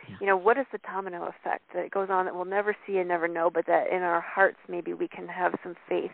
Yeah. 0.08 0.15
You 0.21 0.27
know, 0.27 0.38
what 0.38 0.58
is 0.58 0.65
the 0.71 0.79
domino 0.79 1.23
effect 1.23 1.63
that 1.75 1.91
goes 1.91 2.10
on 2.10 2.25
that 2.25 2.36
we'll 2.36 2.45
never 2.45 2.75
see 2.88 2.97
and 2.97 3.08
never 3.08 3.27
know, 3.27 3.49
but 3.53 3.67
that 3.67 3.91
in 3.91 4.01
our 4.01 4.21
hearts 4.21 4.58
maybe 4.67 4.93
we 4.93 5.08
can 5.08 5.27
have 5.27 5.53
some 5.63 5.75
faith 5.88 6.12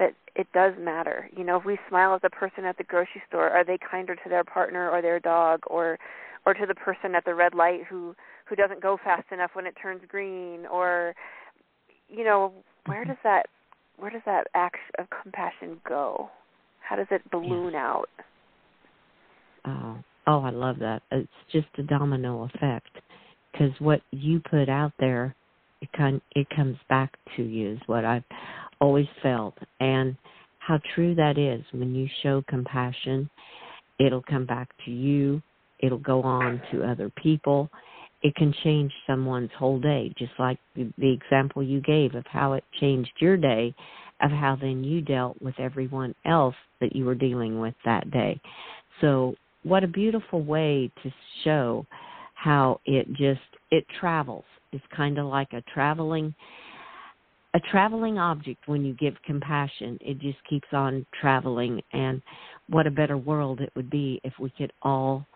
that 0.00 0.14
it 0.34 0.48
does 0.52 0.72
matter. 0.80 1.30
You 1.36 1.44
know, 1.44 1.56
if 1.58 1.64
we 1.64 1.78
smile 1.88 2.14
at 2.14 2.22
the 2.22 2.30
person 2.30 2.64
at 2.64 2.76
the 2.78 2.84
grocery 2.84 3.22
store, 3.28 3.50
are 3.50 3.64
they 3.64 3.78
kinder 3.78 4.16
to 4.16 4.28
their 4.28 4.42
partner 4.42 4.90
or 4.90 5.00
their 5.00 5.20
dog 5.20 5.60
or 5.68 5.98
or 6.46 6.54
to 6.54 6.66
the 6.66 6.74
person 6.74 7.14
at 7.14 7.24
the 7.24 7.34
red 7.34 7.54
light 7.54 7.82
who 7.88 8.16
who 8.46 8.56
doesn't 8.56 8.82
go 8.82 8.98
fast 9.04 9.30
enough 9.30 9.50
when 9.52 9.66
it 9.66 9.74
turns 9.80 10.02
green 10.08 10.66
or 10.66 11.14
you 12.08 12.24
know, 12.24 12.52
where 12.86 13.04
does 13.04 13.16
that 13.22 13.46
where 13.96 14.10
does 14.10 14.22
that 14.26 14.46
act 14.54 14.78
of 14.98 15.06
compassion 15.22 15.80
go? 15.86 16.30
How 16.80 16.96
does 16.96 17.06
it 17.10 17.22
balloon 17.30 17.72
yes. 17.72 17.80
out? 17.80 18.08
Oh, 19.66 19.98
oh, 20.26 20.40
I 20.40 20.50
love 20.50 20.78
that. 20.80 21.02
It's 21.12 21.28
just 21.52 21.68
a 21.78 21.82
domino 21.82 22.48
effect 22.54 22.88
because 23.52 23.72
what 23.78 24.00
you 24.10 24.40
put 24.50 24.68
out 24.68 24.92
there, 24.98 25.36
it 25.82 25.90
kind 25.92 26.20
it 26.34 26.48
comes 26.54 26.76
back 26.88 27.12
to 27.36 27.42
you 27.42 27.72
is 27.72 27.78
what 27.86 28.04
I've 28.04 28.24
always 28.80 29.06
felt, 29.22 29.56
and 29.80 30.16
how 30.58 30.80
true 30.94 31.14
that 31.14 31.38
is. 31.38 31.64
When 31.72 31.94
you 31.94 32.08
show 32.22 32.42
compassion, 32.48 33.28
it'll 33.98 34.22
come 34.22 34.46
back 34.46 34.68
to 34.84 34.90
you. 34.90 35.42
It'll 35.80 35.98
go 35.98 36.22
on 36.22 36.60
to 36.72 36.84
other 36.84 37.10
people. 37.22 37.70
It 38.22 38.34
can 38.34 38.54
change 38.62 38.92
someone's 39.06 39.50
whole 39.58 39.80
day, 39.80 40.12
just 40.18 40.32
like 40.38 40.58
the, 40.76 40.92
example 40.98 41.62
you 41.62 41.80
gave 41.80 42.14
of 42.14 42.26
how 42.26 42.52
it 42.52 42.64
changed 42.78 43.12
your 43.18 43.36
day 43.36 43.74
of 44.22 44.30
how 44.30 44.56
then 44.60 44.84
you 44.84 45.00
dealt 45.00 45.40
with 45.40 45.58
everyone 45.58 46.14
else 46.24 46.54
that 46.80 46.94
you 46.94 47.04
were 47.04 47.14
dealing 47.14 47.60
with 47.60 47.74
that 47.84 48.10
day. 48.10 48.40
So, 49.00 49.34
what 49.62 49.84
a 49.84 49.88
beautiful 49.88 50.42
way 50.42 50.90
to 51.02 51.10
show 51.44 51.86
how 52.34 52.80
it 52.86 53.06
just 53.12 53.40
it 53.70 53.84
travels. 53.98 54.44
It's 54.72 54.84
kind 54.94 55.18
of 55.18 55.26
like 55.26 55.52
a 55.52 55.62
traveling 55.72 56.34
a 57.54 57.60
traveling 57.70 58.18
object 58.18 58.68
when 58.68 58.84
you 58.84 58.94
give 58.94 59.14
compassion. 59.24 59.98
It 60.00 60.18
just 60.20 60.38
keeps 60.48 60.68
on 60.72 61.04
traveling 61.20 61.82
and 61.92 62.22
what 62.68 62.86
a 62.86 62.90
better 62.90 63.18
world 63.18 63.60
it 63.60 63.72
would 63.74 63.90
be 63.90 64.20
if 64.22 64.32
we 64.38 64.50
could 64.50 64.72
all 64.82 65.26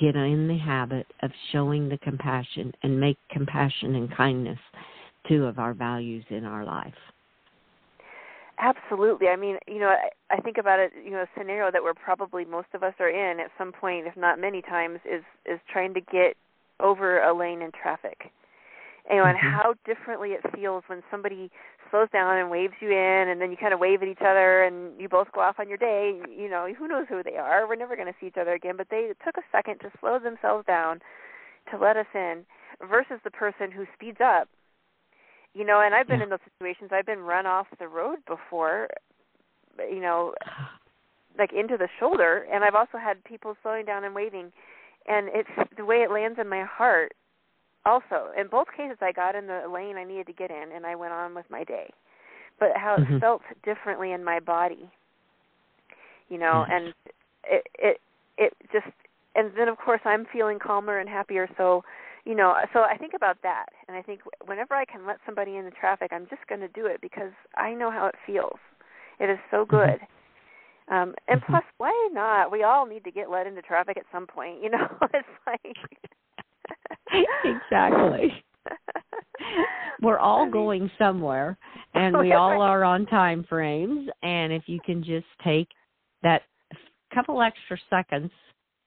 get 0.00 0.16
in 0.16 0.48
the 0.48 0.58
habit 0.58 1.06
of 1.22 1.30
showing 1.52 1.88
the 1.88 1.98
compassion 1.98 2.72
and 2.82 2.98
make 2.98 3.16
compassion 3.30 3.94
and 3.94 4.14
kindness 4.14 4.58
two 5.28 5.44
of 5.44 5.58
our 5.58 5.72
values 5.72 6.24
in 6.30 6.44
our 6.44 6.64
life. 6.64 6.92
Absolutely. 8.58 9.28
I 9.28 9.36
mean, 9.36 9.56
you 9.66 9.80
know, 9.80 9.88
I, 9.88 10.36
I 10.36 10.40
think 10.40 10.58
about 10.58 10.78
it. 10.78 10.92
You 11.02 11.10
know, 11.10 11.22
a 11.22 11.28
scenario 11.38 11.70
that 11.72 11.82
we're 11.82 11.94
probably 11.94 12.44
most 12.44 12.68
of 12.74 12.82
us 12.82 12.94
are 13.00 13.08
in 13.08 13.40
at 13.40 13.50
some 13.58 13.72
point, 13.72 14.06
if 14.06 14.16
not 14.16 14.40
many 14.40 14.62
times, 14.62 15.00
is 15.04 15.22
is 15.44 15.58
trying 15.72 15.92
to 15.94 16.00
get 16.00 16.36
over 16.80 17.20
a 17.20 17.36
lane 17.36 17.62
in 17.62 17.70
traffic. 17.72 18.30
Know, 19.08 19.16
mm-hmm. 19.16 19.28
and 19.28 19.38
how 19.38 19.74
differently 19.84 20.30
it 20.30 20.40
feels 20.54 20.82
when 20.86 21.02
somebody 21.10 21.50
slows 21.90 22.08
down 22.10 22.38
and 22.38 22.50
waves 22.50 22.74
you 22.80 22.90
in, 22.90 23.28
and 23.28 23.40
then 23.40 23.50
you 23.50 23.56
kind 23.56 23.74
of 23.74 23.80
wave 23.80 24.02
at 24.02 24.08
each 24.08 24.22
other, 24.22 24.64
and 24.64 24.98
you 24.98 25.08
both 25.08 25.30
go 25.32 25.40
off 25.42 25.56
on 25.58 25.68
your 25.68 25.78
day. 25.78 26.20
You 26.34 26.48
know, 26.48 26.66
who 26.76 26.88
knows 26.88 27.06
who 27.08 27.22
they 27.22 27.36
are? 27.36 27.68
We're 27.68 27.76
never 27.76 27.96
going 27.96 28.08
to 28.08 28.14
see 28.18 28.28
each 28.28 28.38
other 28.40 28.54
again. 28.54 28.76
But 28.76 28.88
they 28.90 29.10
took 29.24 29.36
a 29.36 29.44
second 29.52 29.80
to 29.80 29.90
slow 30.00 30.18
themselves 30.18 30.66
down 30.66 31.00
to 31.70 31.78
let 31.78 31.96
us 31.96 32.06
in, 32.14 32.44
versus 32.88 33.20
the 33.24 33.30
person 33.30 33.70
who 33.70 33.84
speeds 33.94 34.18
up 34.22 34.48
you 35.54 35.64
know 35.64 35.80
and 35.80 35.94
i've 35.94 36.06
been 36.06 36.18
yeah. 36.18 36.24
in 36.24 36.30
those 36.30 36.38
situations 36.52 36.90
i've 36.92 37.06
been 37.06 37.20
run 37.20 37.46
off 37.46 37.66
the 37.78 37.88
road 37.88 38.18
before 38.26 38.88
you 39.78 40.00
know 40.00 40.34
like 41.38 41.52
into 41.52 41.76
the 41.76 41.88
shoulder 41.98 42.46
and 42.52 42.64
i've 42.64 42.74
also 42.74 42.98
had 42.98 43.22
people 43.24 43.56
slowing 43.62 43.84
down 43.84 44.04
and 44.04 44.14
waving 44.14 44.52
and 45.06 45.28
it's 45.32 45.48
the 45.76 45.84
way 45.84 45.96
it 45.96 46.10
lands 46.10 46.38
in 46.40 46.48
my 46.48 46.64
heart 46.64 47.12
also 47.86 48.30
in 48.38 48.46
both 48.48 48.68
cases 48.76 48.96
i 49.00 49.12
got 49.12 49.34
in 49.34 49.46
the 49.46 49.62
lane 49.72 49.96
i 49.96 50.04
needed 50.04 50.26
to 50.26 50.32
get 50.32 50.50
in 50.50 50.72
and 50.74 50.86
i 50.86 50.94
went 50.94 51.12
on 51.12 51.34
with 51.34 51.46
my 51.50 51.64
day 51.64 51.90
but 52.58 52.70
how 52.76 52.96
mm-hmm. 52.96 53.14
it 53.14 53.20
felt 53.20 53.42
differently 53.64 54.12
in 54.12 54.24
my 54.24 54.40
body 54.40 54.90
you 56.28 56.38
know 56.38 56.64
yes. 56.68 56.70
and 56.72 56.94
it 57.44 57.66
it 57.78 58.00
it 58.38 58.52
just 58.72 58.86
and 59.34 59.50
then 59.56 59.68
of 59.68 59.76
course 59.78 60.00
i'm 60.04 60.26
feeling 60.32 60.58
calmer 60.58 60.98
and 60.98 61.08
happier 61.08 61.48
so 61.56 61.82
you 62.24 62.34
know 62.34 62.54
so 62.72 62.80
i 62.80 62.96
think 62.96 63.12
about 63.14 63.36
that 63.42 63.66
and 63.88 63.96
i 63.96 64.02
think 64.02 64.20
whenever 64.46 64.74
i 64.74 64.84
can 64.84 65.06
let 65.06 65.18
somebody 65.26 65.56
in 65.56 65.64
the 65.64 65.70
traffic 65.70 66.10
i'm 66.12 66.26
just 66.30 66.46
going 66.48 66.60
to 66.60 66.68
do 66.68 66.86
it 66.86 67.00
because 67.00 67.32
i 67.56 67.74
know 67.74 67.90
how 67.90 68.06
it 68.06 68.14
feels 68.26 68.58
it 69.20 69.28
is 69.30 69.38
so 69.50 69.64
mm-hmm. 69.64 69.76
good 69.76 70.00
um 70.88 71.14
and 71.28 71.40
mm-hmm. 71.40 71.52
plus 71.52 71.64
why 71.78 72.08
not 72.12 72.50
we 72.50 72.62
all 72.62 72.86
need 72.86 73.04
to 73.04 73.10
get 73.10 73.30
let 73.30 73.46
into 73.46 73.62
traffic 73.62 73.96
at 73.96 74.04
some 74.12 74.26
point 74.26 74.62
you 74.62 74.70
know 74.70 74.88
it's 75.14 75.28
like 75.46 75.76
exactly 77.44 78.44
we're 80.02 80.18
all 80.18 80.48
going 80.50 80.90
somewhere 80.98 81.56
and 81.94 82.16
oh, 82.16 82.20
we 82.20 82.32
all 82.32 82.60
are 82.60 82.84
on 82.84 83.06
time 83.06 83.44
frames 83.48 84.08
and 84.22 84.52
if 84.52 84.62
you 84.66 84.78
can 84.84 85.02
just 85.02 85.26
take 85.42 85.68
that 86.22 86.42
couple 87.14 87.40
extra 87.40 87.78
seconds 87.88 88.30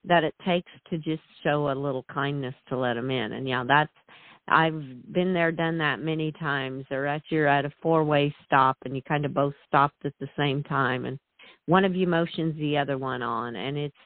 that 0.04 0.24
it 0.24 0.34
takes 0.44 0.70
to 0.90 0.98
just 0.98 1.22
show 1.42 1.70
a 1.70 1.74
little 1.74 2.04
kindness 2.12 2.54
to 2.68 2.76
let 2.76 2.94
them 2.94 3.10
in. 3.10 3.32
And 3.32 3.48
yeah, 3.48 3.64
that's 3.66 3.90
I've 4.48 4.82
been 5.12 5.34
there, 5.34 5.52
done 5.52 5.78
that 5.78 6.00
many 6.00 6.32
times. 6.32 6.84
Or 6.90 7.06
at 7.06 7.22
you're 7.30 7.46
at 7.46 7.64
a 7.64 7.72
four 7.82 8.04
way 8.04 8.34
stop 8.46 8.76
and 8.84 8.94
you 8.94 9.02
kind 9.02 9.24
of 9.24 9.34
both 9.34 9.54
stopped 9.66 10.04
at 10.04 10.14
the 10.20 10.28
same 10.36 10.62
time, 10.62 11.04
and 11.04 11.18
one 11.66 11.84
of 11.84 11.94
you 11.94 12.06
motions 12.06 12.56
the 12.58 12.78
other 12.78 12.98
one 12.98 13.22
on, 13.22 13.56
and 13.56 13.76
it's 13.76 13.96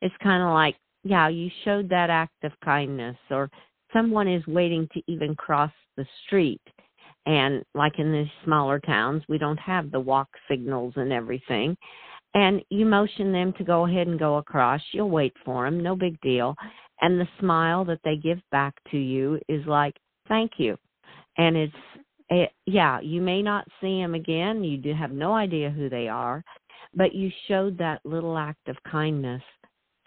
it's 0.00 0.14
kind 0.22 0.42
of 0.42 0.50
like 0.50 0.76
yeah, 1.04 1.28
you 1.28 1.50
showed 1.64 1.88
that 1.88 2.10
act 2.10 2.44
of 2.44 2.52
kindness, 2.64 3.16
or 3.30 3.50
someone 3.92 4.28
is 4.28 4.46
waiting 4.46 4.88
to 4.92 5.02
even 5.06 5.34
cross 5.34 5.72
the 5.96 6.06
street. 6.26 6.62
And 7.26 7.62
like 7.74 7.98
in 7.98 8.10
the 8.10 8.26
smaller 8.44 8.80
towns, 8.80 9.22
we 9.28 9.38
don't 9.38 9.60
have 9.60 9.90
the 9.90 10.00
walk 10.00 10.28
signals 10.48 10.94
and 10.96 11.12
everything 11.12 11.76
and 12.34 12.62
you 12.70 12.86
motion 12.86 13.32
them 13.32 13.52
to 13.58 13.64
go 13.64 13.86
ahead 13.86 14.06
and 14.06 14.18
go 14.18 14.36
across. 14.36 14.80
You'll 14.92 15.10
wait 15.10 15.34
for 15.44 15.64
them, 15.64 15.82
no 15.82 15.94
big 15.94 16.20
deal. 16.20 16.54
And 17.00 17.20
the 17.20 17.28
smile 17.38 17.84
that 17.86 18.00
they 18.04 18.16
give 18.16 18.40
back 18.50 18.74
to 18.90 18.98
you 18.98 19.38
is 19.48 19.66
like, 19.66 19.96
thank 20.28 20.52
you. 20.56 20.76
And 21.36 21.56
it's, 21.56 21.74
it, 22.30 22.50
yeah, 22.66 23.00
you 23.00 23.20
may 23.20 23.42
not 23.42 23.66
see 23.80 24.00
them 24.00 24.14
again. 24.14 24.64
You 24.64 24.78
do 24.78 24.94
have 24.94 25.10
no 25.10 25.34
idea 25.34 25.70
who 25.70 25.88
they 25.88 26.08
are, 26.08 26.42
but 26.94 27.14
you 27.14 27.30
showed 27.48 27.76
that 27.78 28.00
little 28.04 28.38
act 28.38 28.68
of 28.68 28.76
kindness 28.90 29.42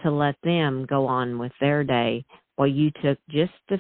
to 0.02 0.10
let 0.10 0.36
them 0.44 0.86
go 0.90 1.06
on 1.06 1.38
with 1.38 1.52
their 1.60 1.84
day 1.84 2.26
while 2.56 2.68
you 2.68 2.92
took 3.04 3.18
just 3.30 3.52
a 3.70 3.78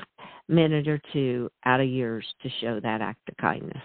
minute 0.47 0.87
or 0.87 0.99
two 1.13 1.49
out 1.65 1.79
of 1.79 1.87
yours 1.87 2.25
to 2.41 2.49
show 2.61 2.79
that 2.79 3.01
act 3.01 3.27
of 3.29 3.37
kindness. 3.37 3.83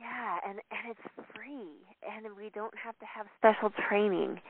Yeah, 0.00 0.36
and 0.48 0.60
and 0.70 0.90
it's 0.90 1.28
free 1.34 1.86
and 2.02 2.26
we 2.36 2.50
don't 2.54 2.74
have 2.82 2.98
to 2.98 3.06
have 3.06 3.26
special 3.38 3.70
training 3.88 4.40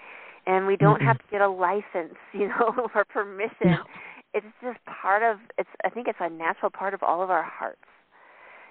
and 0.47 0.67
we 0.67 0.77
don't 0.77 0.97
mm-hmm. 0.97 1.07
have 1.07 1.19
to 1.19 1.25
get 1.31 1.41
a 1.41 1.49
license, 1.49 2.17
you 2.33 2.49
know, 2.49 2.89
or 2.95 3.05
permission. 3.05 3.51
No. 3.65 3.85
It's 4.35 4.47
just 4.63 4.79
part 4.85 5.23
of 5.23 5.39
it's 5.59 5.69
I 5.85 5.91
think 5.91 6.09
it's 6.09 6.19
a 6.21 6.29
natural 6.29 6.71
part 6.71 6.95
of 6.95 7.03
all 7.03 7.23
of 7.23 7.31
our 7.31 7.45
hearts. 7.45 7.81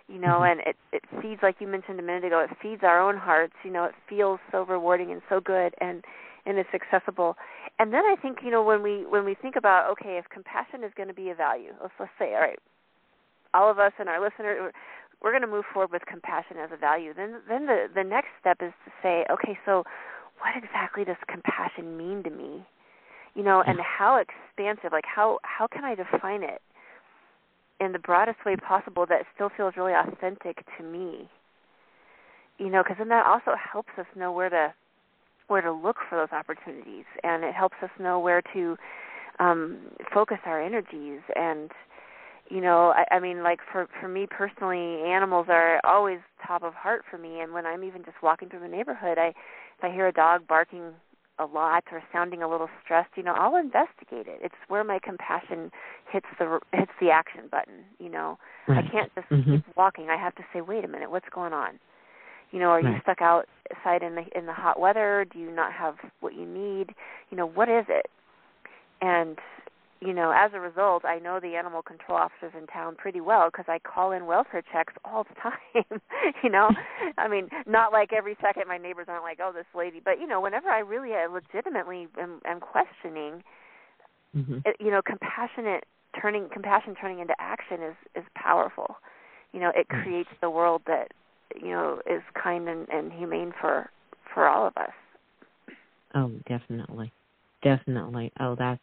You 0.07 0.19
know, 0.19 0.41
mm-hmm. 0.41 0.59
and 0.59 0.67
it 0.67 0.75
it 0.91 1.03
feeds 1.21 1.41
like 1.41 1.55
you 1.59 1.67
mentioned 1.67 1.99
a 1.99 2.03
minute 2.03 2.25
ago, 2.25 2.45
it 2.49 2.55
feeds 2.61 2.83
our 2.83 3.01
own 3.01 3.17
hearts, 3.17 3.53
you 3.63 3.71
know, 3.71 3.85
it 3.85 3.95
feels 4.07 4.39
so 4.51 4.63
rewarding 4.65 5.11
and 5.11 5.21
so 5.29 5.39
good 5.39 5.73
and 5.81 6.03
and 6.45 6.57
it's 6.57 6.69
accessible. 6.73 7.35
And 7.79 7.91
then 7.91 8.03
I 8.05 8.15
think, 8.21 8.39
you 8.43 8.51
know, 8.51 8.63
when 8.63 8.81
we 8.81 9.05
when 9.05 9.25
we 9.25 9.35
think 9.35 9.55
about 9.55 9.89
okay, 9.91 10.17
if 10.17 10.25
compassion 10.29 10.83
is 10.83 10.91
going 10.95 11.09
to 11.09 11.13
be 11.13 11.29
a 11.29 11.35
value, 11.35 11.73
let's 11.81 11.93
let's 11.99 12.11
say, 12.19 12.33
all 12.33 12.41
right, 12.41 12.59
all 13.53 13.69
of 13.69 13.79
us 13.79 13.93
and 13.99 14.09
our 14.09 14.21
listeners 14.21 14.71
we're 15.21 15.31
going 15.31 15.41
to 15.41 15.47
move 15.47 15.65
forward 15.73 15.91
with 15.91 16.05
compassion 16.05 16.57
as 16.57 16.69
a 16.73 16.77
value, 16.77 17.13
then 17.13 17.41
then 17.49 17.65
the 17.65 17.87
the 17.93 18.03
next 18.03 18.29
step 18.39 18.57
is 18.61 18.73
to 18.85 18.91
say, 19.01 19.25
okay, 19.31 19.57
so 19.65 19.83
what 20.39 20.55
exactly 20.55 21.03
does 21.03 21.15
compassion 21.27 21.97
mean 21.97 22.23
to 22.23 22.29
me? 22.29 22.65
You 23.33 23.43
know, 23.43 23.63
and 23.65 23.79
how 23.79 24.21
expansive, 24.21 24.91
like 24.91 25.05
how 25.05 25.39
how 25.43 25.67
can 25.67 25.83
I 25.83 25.95
define 25.95 26.43
it 26.43 26.61
in 27.79 27.91
the 27.91 27.99
broadest 27.99 28.39
way 28.45 28.55
possible 28.55 29.05
that 29.07 29.23
still 29.33 29.49
feels 29.55 29.73
really 29.77 29.93
authentic 29.93 30.65
to 30.77 30.83
me? 30.83 31.29
You 32.57 32.69
know, 32.69 32.83
because 32.83 32.97
then 32.99 33.09
that 33.09 33.25
also 33.25 33.55
helps 33.57 33.91
us 33.97 34.05
know 34.15 34.31
where 34.31 34.49
to 34.49 34.73
where 35.47 35.61
to 35.61 35.71
look 35.71 35.97
for 36.09 36.17
those 36.17 36.35
opportunities, 36.35 37.05
and 37.23 37.43
it 37.43 37.53
helps 37.53 37.77
us 37.81 37.89
know 37.99 38.19
where 38.19 38.41
to 38.53 38.77
um, 39.39 39.77
focus 40.13 40.39
our 40.45 40.61
energies. 40.61 41.21
And 41.35 41.71
you 42.49 42.61
know 42.61 42.93
I, 42.95 43.15
I 43.15 43.19
mean 43.19 43.43
like 43.43 43.59
for 43.71 43.87
for 43.99 44.07
me 44.07 44.27
personally 44.29 45.01
animals 45.09 45.47
are 45.49 45.79
always 45.83 46.19
top 46.45 46.63
of 46.63 46.73
heart 46.73 47.03
for 47.09 47.17
me. 47.17 47.39
And 47.39 47.53
when 47.53 47.65
i'm 47.65 47.83
even 47.83 48.03
just 48.03 48.21
walking 48.21 48.49
through 48.49 48.61
the 48.61 48.67
neighborhood 48.67 49.17
i 49.17 49.27
if 49.29 49.83
i 49.83 49.91
hear 49.91 50.07
a 50.07 50.13
dog 50.13 50.47
barking 50.47 50.93
a 51.37 51.45
lot 51.45 51.83
or 51.91 52.01
sounding 52.13 52.41
a 52.41 52.49
little 52.49 52.69
stressed 52.83 53.09
you 53.15 53.23
know 53.23 53.33
i'll 53.33 53.55
investigate 53.55 54.27
it. 54.27 54.39
It's 54.43 54.55
where 54.67 54.83
my 54.83 54.99
compassion 55.03 55.71
hits 56.11 56.27
the 56.39 56.59
hits 56.71 56.91
the 57.01 57.09
action 57.09 57.43
button 57.49 57.83
you 57.99 58.09
know. 58.09 58.37
Right. 58.67 58.83
i 58.85 58.91
can't 58.91 59.11
just 59.15 59.29
mm-hmm. 59.29 59.55
keep 59.55 59.65
walking. 59.75 60.09
I 60.09 60.17
have 60.17 60.35
to 60.35 60.43
say 60.53 60.61
wait 60.61 60.85
a 60.85 60.87
minute 60.87 61.11
what's 61.11 61.29
going 61.33 61.53
on 61.53 61.79
you 62.55 62.61
know 62.61 62.69
are 62.69 62.81
right. 62.81 62.95
you 62.95 63.01
stuck 63.03 63.21
outside 63.21 64.01
in 64.01 64.15
the 64.15 64.23
in 64.35 64.45
the 64.45 64.53
hot 64.53 64.79
weather 64.79 65.25
do 65.31 65.37
you 65.37 65.51
not 65.51 65.73
have 65.73 65.95
what 66.21 66.33
you 66.33 66.45
need 66.45 66.95
you 67.29 67.37
know 67.37 67.45
what 67.45 67.69
is 67.69 67.85
it 67.89 68.07
and 69.01 69.37
you 70.01 70.13
know, 70.13 70.31
as 70.35 70.51
a 70.53 70.59
result, 70.59 71.05
I 71.05 71.19
know 71.19 71.39
the 71.39 71.55
animal 71.55 71.81
control 71.81 72.17
officers 72.17 72.51
in 72.57 72.67
town 72.67 72.95
pretty 72.95 73.21
well 73.21 73.49
because 73.49 73.65
I 73.67 73.79
call 73.79 74.11
in 74.11 74.25
welfare 74.25 74.61
checks 74.71 74.93
all 75.03 75.23
the 75.23 75.35
time. 75.41 76.01
you 76.43 76.49
know, 76.49 76.69
I 77.17 77.27
mean, 77.27 77.49
not 77.65 77.91
like 77.91 78.11
every 78.13 78.35
second 78.41 78.67
my 78.67 78.77
neighbors 78.77 79.07
aren't 79.09 79.23
like, 79.23 79.39
"Oh, 79.41 79.51
this 79.53 79.65
lady," 79.73 80.01
but 80.03 80.19
you 80.19 80.27
know, 80.27 80.41
whenever 80.41 80.69
I 80.69 80.79
really 80.79 81.11
uh, 81.13 81.31
legitimately 81.31 82.07
am, 82.19 82.41
am 82.45 82.59
questioning, 82.59 83.43
mm-hmm. 84.35 84.59
it, 84.65 84.75
you 84.79 84.91
know, 84.91 85.01
compassionate 85.01 85.85
turning 86.19 86.49
compassion 86.51 86.95
turning 86.99 87.19
into 87.19 87.33
action 87.39 87.81
is 87.81 87.95
is 88.15 88.23
powerful. 88.35 88.97
You 89.53 89.61
know, 89.61 89.71
it 89.73 89.87
creates 89.87 90.29
the 90.41 90.49
world 90.49 90.81
that 90.87 91.13
you 91.61 91.69
know 91.69 92.01
is 92.09 92.21
kind 92.41 92.67
and, 92.69 92.87
and 92.89 93.11
humane 93.13 93.53
for 93.59 93.89
for 94.33 94.47
all 94.47 94.67
of 94.67 94.73
us. 94.77 94.91
Oh, 96.13 96.31
definitely, 96.47 97.11
definitely. 97.63 98.31
Oh, 98.39 98.55
that's 98.57 98.81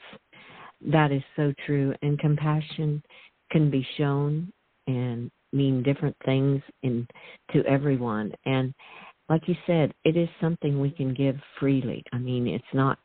that 0.90 1.12
is 1.12 1.22
so 1.36 1.52
true. 1.66 1.94
And 2.02 2.18
compassion 2.18 3.02
can 3.50 3.70
be 3.70 3.86
shown 3.96 4.52
and 4.86 5.30
mean 5.52 5.82
different 5.82 6.16
things 6.24 6.62
in 6.82 7.06
to 7.52 7.64
everyone. 7.66 8.32
And 8.46 8.74
like 9.28 9.46
you 9.46 9.54
said, 9.66 9.94
it 10.04 10.16
is 10.16 10.28
something 10.40 10.80
we 10.80 10.90
can 10.90 11.14
give 11.14 11.36
freely. 11.58 12.02
I 12.12 12.18
mean, 12.18 12.46
it's 12.46 12.64
not 12.74 12.98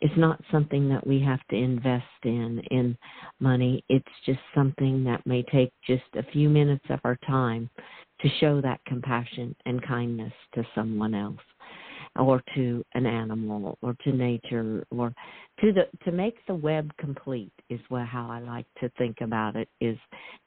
it's 0.00 0.16
not 0.16 0.40
something 0.50 0.88
that 0.88 1.06
we 1.06 1.20
have 1.22 1.40
to 1.50 1.56
invest 1.56 2.04
in 2.24 2.60
in 2.70 2.96
money. 3.40 3.84
It's 3.88 4.06
just 4.24 4.40
something 4.54 5.04
that 5.04 5.26
may 5.26 5.42
take 5.44 5.72
just 5.86 6.04
a 6.16 6.22
few 6.32 6.48
minutes 6.48 6.84
of 6.90 7.00
our 7.04 7.16
time 7.26 7.68
to 8.20 8.28
show 8.40 8.60
that 8.60 8.80
compassion 8.86 9.54
and 9.66 9.86
kindness 9.86 10.32
to 10.54 10.64
someone 10.74 11.14
else 11.14 11.40
or 12.16 12.42
to 12.54 12.84
an 12.94 13.06
animal 13.06 13.78
or 13.82 13.94
to 14.04 14.12
nature 14.12 14.84
or 14.90 15.12
to 15.60 15.72
the 15.72 15.82
to 16.04 16.12
make 16.12 16.36
the 16.46 16.54
web 16.54 16.90
complete 16.98 17.52
is 17.68 17.80
what 17.88 18.06
how 18.06 18.28
I 18.30 18.40
like 18.40 18.66
to 18.80 18.88
think 18.98 19.20
about 19.20 19.56
it 19.56 19.68
is 19.80 19.96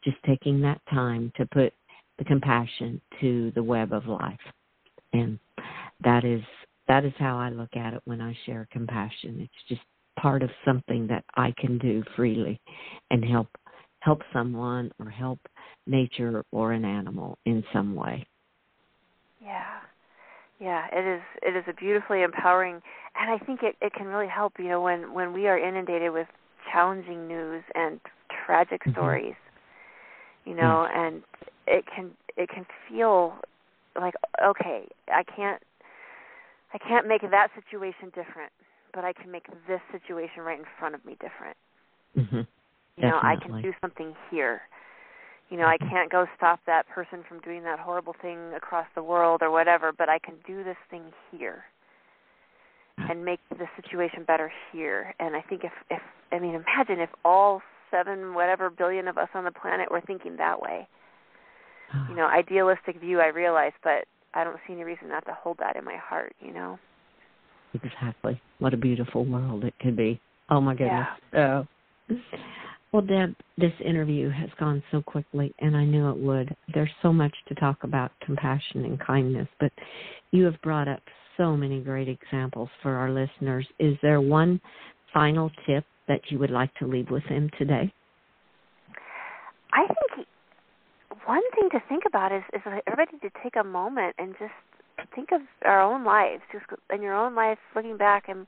just 0.03 0.17
taking 0.25 0.61
that 0.61 0.81
time 0.89 1.31
to 1.37 1.45
put 1.45 1.73
the 2.17 2.25
compassion 2.25 3.01
to 3.19 3.51
the 3.55 3.63
web 3.63 3.93
of 3.93 4.05
life. 4.05 4.39
And 5.13 5.39
that 6.03 6.23
is 6.25 6.41
that 6.87 7.05
is 7.05 7.13
how 7.17 7.37
I 7.37 7.49
look 7.49 7.75
at 7.75 7.93
it 7.93 8.01
when 8.05 8.21
I 8.21 8.35
share 8.45 8.67
compassion. 8.71 9.39
It's 9.39 9.69
just 9.69 9.81
part 10.19 10.43
of 10.43 10.49
something 10.65 11.07
that 11.07 11.23
I 11.35 11.53
can 11.57 11.77
do 11.77 12.03
freely 12.15 12.59
and 13.11 13.23
help 13.23 13.47
help 14.01 14.21
someone 14.33 14.91
or 14.99 15.09
help 15.09 15.39
nature 15.87 16.43
or 16.51 16.73
an 16.73 16.85
animal 16.85 17.37
in 17.45 17.63
some 17.73 17.95
way. 17.95 18.25
Yeah. 19.43 19.79
Yeah, 20.59 20.85
it 20.91 21.17
is 21.17 21.21
it 21.41 21.55
is 21.55 21.63
a 21.67 21.73
beautifully 21.73 22.21
empowering 22.21 22.81
and 23.19 23.31
I 23.31 23.43
think 23.43 23.61
it, 23.63 23.75
it 23.81 23.93
can 23.93 24.07
really 24.07 24.27
help, 24.27 24.53
you 24.57 24.69
know, 24.69 24.81
when, 24.81 25.13
when 25.13 25.33
we 25.33 25.47
are 25.47 25.57
inundated 25.57 26.13
with 26.13 26.27
challenging 26.71 27.27
news 27.27 27.63
and 27.75 27.99
tragic 28.45 28.81
mm-hmm. 28.81 28.91
stories, 28.91 29.35
you 30.45 30.55
know, 30.55 30.87
yes. 30.87 30.93
and 30.95 31.23
it 31.67 31.85
can 31.93 32.11
it 32.37 32.49
can 32.49 32.65
feel 32.87 33.33
like 33.99 34.13
okay, 34.43 34.87
I 35.07 35.23
can't 35.23 35.61
I 36.73 36.77
can't 36.77 37.07
make 37.07 37.21
that 37.21 37.49
situation 37.55 38.07
different, 38.07 38.51
but 38.93 39.03
I 39.03 39.13
can 39.13 39.31
make 39.31 39.47
this 39.67 39.81
situation 39.91 40.43
right 40.43 40.59
in 40.59 40.65
front 40.79 40.95
of 40.95 41.03
me 41.05 41.17
different. 41.19 41.57
Mm-hmm. 42.17 42.41
You 42.97 43.07
know, 43.07 43.19
I 43.21 43.35
can 43.41 43.61
do 43.61 43.73
something 43.81 44.13
here. 44.29 44.61
You 45.49 45.57
know, 45.57 45.65
I 45.65 45.77
mm-hmm. 45.77 45.89
can't 45.89 46.11
go 46.11 46.25
stop 46.37 46.59
that 46.65 46.87
person 46.87 47.23
from 47.27 47.39
doing 47.41 47.63
that 47.63 47.79
horrible 47.79 48.15
thing 48.21 48.53
across 48.55 48.87
the 48.95 49.03
world 49.03 49.41
or 49.41 49.51
whatever, 49.51 49.91
but 49.91 50.07
I 50.07 50.19
can 50.19 50.35
do 50.47 50.63
this 50.63 50.77
thing 50.89 51.03
here 51.31 51.63
and 53.09 53.25
make 53.25 53.39
the 53.49 53.65
situation 53.75 54.23
better 54.25 54.51
here. 54.71 55.13
And 55.19 55.35
I 55.35 55.41
think 55.41 55.63
if 55.63 55.71
if 55.89 56.01
I 56.31 56.39
mean 56.39 56.55
imagine 56.55 56.99
if 56.99 57.09
all 57.25 57.61
seven 57.89 58.33
whatever 58.33 58.69
billion 58.69 59.07
of 59.07 59.17
us 59.17 59.29
on 59.33 59.43
the 59.43 59.51
planet 59.51 59.91
were 59.91 60.01
thinking 60.01 60.37
that 60.37 60.61
way. 60.61 60.87
You 62.09 62.15
know, 62.15 62.25
idealistic 62.33 62.99
view 62.99 63.19
I 63.19 63.27
realize, 63.27 63.73
but 63.83 64.05
I 64.33 64.43
don't 64.43 64.57
see 64.65 64.73
any 64.73 64.83
reason 64.83 65.09
not 65.09 65.25
to 65.25 65.33
hold 65.33 65.57
that 65.59 65.75
in 65.75 65.83
my 65.83 65.97
heart, 65.97 66.33
you 66.39 66.53
know. 66.53 66.79
Exactly. 67.73 68.41
What 68.59 68.73
a 68.73 68.77
beautiful 68.77 69.25
world 69.25 69.63
it 69.63 69.73
could 69.79 69.95
be. 69.95 70.19
Oh 70.49 70.61
my 70.61 70.73
goodness. 70.75 71.07
Yeah. 71.33 71.63
Oh. 72.09 72.15
Well, 72.91 73.01
Deb, 73.01 73.35
this 73.57 73.71
interview 73.83 74.29
has 74.29 74.49
gone 74.59 74.83
so 74.91 75.01
quickly, 75.01 75.53
and 75.59 75.77
I 75.77 75.85
knew 75.85 76.09
it 76.09 76.17
would. 76.17 76.53
There's 76.73 76.91
so 77.01 77.13
much 77.13 77.33
to 77.47 77.55
talk 77.55 77.83
about 77.83 78.11
compassion 78.25 78.83
and 78.83 78.99
kindness, 78.99 79.47
but 79.61 79.71
you 80.31 80.43
have 80.43 80.61
brought 80.61 80.89
up 80.89 81.01
so 81.37 81.55
many 81.55 81.79
great 81.79 82.09
examples 82.09 82.69
for 82.83 82.91
our 82.95 83.09
listeners. 83.09 83.65
Is 83.79 83.95
there 84.01 84.19
one 84.19 84.59
final 85.13 85.49
tip 85.65 85.85
that 86.09 86.19
you 86.29 86.39
would 86.39 86.51
like 86.51 86.73
to 86.75 86.87
leave 86.87 87.09
with 87.09 87.23
them 87.29 87.49
today? 87.57 87.93
I 89.71 89.87
think 89.87 90.27
one 91.25 91.41
thing 91.55 91.69
to 91.71 91.81
think 91.87 92.03
about 92.05 92.33
is 92.33 92.43
is 92.53 92.61
everybody 92.87 93.17
to 93.19 93.29
take 93.41 93.55
a 93.55 93.63
moment 93.63 94.15
and 94.17 94.35
just 94.37 94.51
think 95.15 95.29
of 95.31 95.41
our 95.63 95.81
own 95.81 96.03
lives, 96.03 96.41
just 96.51 96.65
in 96.93 97.01
your 97.01 97.13
own 97.13 97.35
life, 97.35 97.57
looking 97.73 97.95
back 97.95 98.25
and 98.27 98.45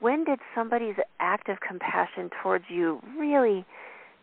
when 0.00 0.24
did 0.24 0.38
somebody's 0.54 0.96
act 1.20 1.48
of 1.48 1.60
compassion 1.60 2.30
towards 2.42 2.64
you 2.68 3.00
really 3.18 3.64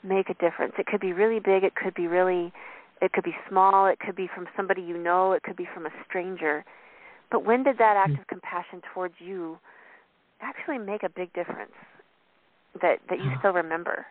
make 0.03 0.29
a 0.29 0.33
difference? 0.35 0.73
It 0.77 0.85
could 0.85 1.01
be 1.01 1.13
really 1.13 1.39
big, 1.39 1.63
it 1.63 1.75
could 1.75 1.93
be 1.93 2.07
really 2.07 2.53
it 3.01 3.11
could 3.11 3.23
be 3.23 3.35
small, 3.49 3.85
it 3.87 3.99
could 3.99 4.15
be 4.15 4.29
from 4.33 4.47
somebody 4.55 4.81
you 4.81 4.97
know, 4.97 5.33
it 5.33 5.43
could 5.43 5.57
be 5.57 5.67
from 5.73 5.85
a 5.85 5.89
stranger. 6.07 6.63
But 7.29 7.43
when 7.45 7.63
did 7.63 7.77
that 7.79 7.97
act 7.97 8.17
of 8.19 8.27
compassion 8.27 8.81
towards 8.93 9.15
you 9.19 9.57
actually 10.39 10.77
make 10.77 11.03
a 11.03 11.09
big 11.09 11.33
difference 11.33 11.73
that 12.81 12.99
that 13.09 13.19
you 13.19 13.31
still 13.39 13.53
remember? 13.53 14.05